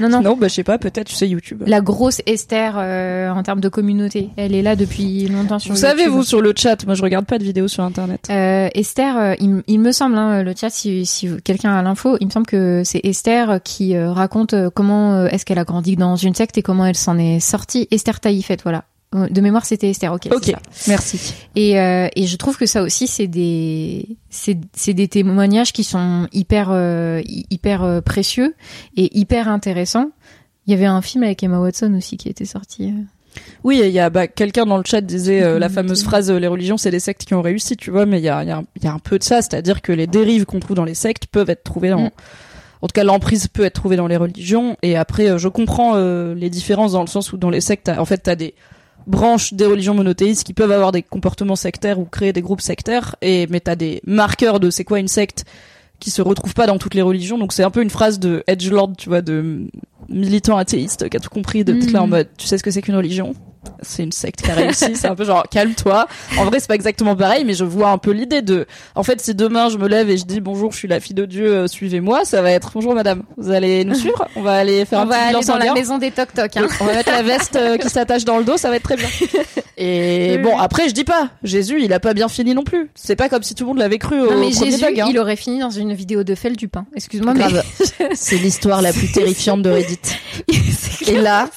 [0.02, 0.22] Non, non.
[0.22, 1.64] Non, bah je sais pas, peut-être tu sais YouTube.
[1.66, 4.32] La grosse Esther euh, en termes de communauté.
[4.36, 7.26] Elle est là depuis longtemps sur Vous savez vous sur le chat, moi je regarde
[7.26, 8.28] pas de vidéos sur internet.
[8.30, 12.32] Euh, Esther, il, me semble, hein, le chat, si, si quelqu'un a l'info, il me
[12.32, 16.62] semble que c'est Esther qui raconte comment est-ce qu'elle a grandi dans une secte et
[16.62, 17.88] comment elle s'en est sortie.
[17.92, 18.84] Esther Taïfet, voilà.
[19.14, 20.14] Euh, De mémoire, c'était Esther.
[20.14, 20.30] Ok.
[20.32, 20.54] Ok,
[20.88, 21.34] merci.
[21.56, 25.84] Et, euh, et je trouve que ça aussi, c'est des, c'est, c'est des témoignages qui
[25.84, 28.56] sont hyper, euh, hy- hyper euh, précieux
[28.96, 30.12] et hyper intéressants.
[30.68, 32.86] Il y avait un film avec Emma Watson aussi qui était sorti.
[32.86, 33.02] euh.
[33.64, 36.38] Oui, il y a bah, quelqu'un dans le chat disait euh, la fameuse phrase euh,
[36.40, 38.50] les religions c'est des sectes qui ont réussi, tu vois, mais il y a, il
[38.50, 40.86] y, a, y a un peu de ça, c'est-à-dire que les dérives qu'on trouve dans
[40.86, 42.12] les sectes peuvent être trouvées dans Mm.
[42.82, 46.34] en tout cas l'emprise peut être trouvée dans les religions et après je comprends euh,
[46.36, 48.54] les différences dans le sens où dans les sectes t'as- en fait tu as des
[49.08, 53.16] branches des religions monothéistes qui peuvent avoir des comportements sectaires ou créer des groupes sectaires.
[53.22, 55.46] Et mais t'as des marqueurs de c'est quoi une secte
[56.00, 57.38] qui se retrouvent pas dans toutes les religions.
[57.38, 59.68] Donc c'est un peu une phrase de edgelord tu vois de
[60.10, 61.92] militant athéiste qui a tout compris de Mhm.
[61.94, 63.34] là en mode tu sais ce que c'est qu'une religion?
[63.82, 66.08] C'est une secte qui a réussi c'est un peu genre calme-toi
[66.38, 69.22] en vrai c'est pas exactement pareil mais je vois un peu l'idée de en fait
[69.22, 71.54] si demain je me lève et je dis bonjour je suis la fille de Dieu
[71.54, 74.28] euh, suivez-moi ça va être bonjour madame vous allez nous suivre?
[74.36, 76.58] On va aller faire On un va petit aller dans la maison des toc toc.
[76.58, 76.68] Hein.
[76.80, 78.98] on va mettre la veste euh, qui s'attache dans le dos, ça va être très
[78.98, 79.08] bien.
[79.78, 82.90] Et bon, après, je dis pas, Jésus, il a pas bien fini non plus.
[82.94, 85.00] C'est pas comme si tout le monde l'avait cru au Non, mais premier Jésus, bug,
[85.00, 85.08] hein.
[85.10, 86.86] il aurait fini dans une vidéo de Fel du pain.
[86.96, 87.46] Excuse-moi, mais.
[88.14, 90.00] C'est l'histoire la plus terrifiante de Reddit.
[91.08, 91.50] Et là,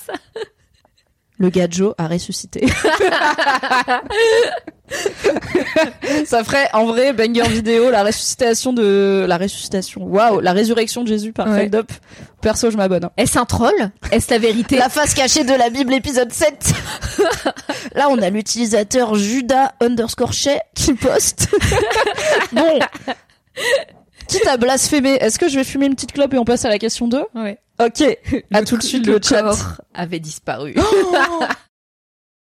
[1.37, 2.65] Le gadjo a ressuscité.
[6.27, 10.05] ça ferait en vrai banger vidéo la ressuscitation de la ressuscitation.
[10.05, 11.75] Waouh, la résurrection de Jésus par Ouais.
[11.75, 11.91] Up.
[12.41, 13.05] Perso, je m'abonne.
[13.05, 13.11] hein.
[13.17, 13.91] Est-ce un troll?
[14.13, 14.77] Est-ce la vérité?
[14.77, 16.73] La face cachée de la Bible épisode 7.
[17.95, 20.33] Là, on a l'utilisateur Judas underscore
[20.75, 21.49] qui poste.
[22.53, 22.79] bon.
[24.29, 26.69] Quitte à blasphémer, est-ce que je vais fumer une petite clope et on passe à
[26.69, 27.59] la question 2 Ouais.
[27.81, 28.03] Ok.
[28.53, 29.53] À tout de suite le, chat.
[29.93, 30.75] avait disparu.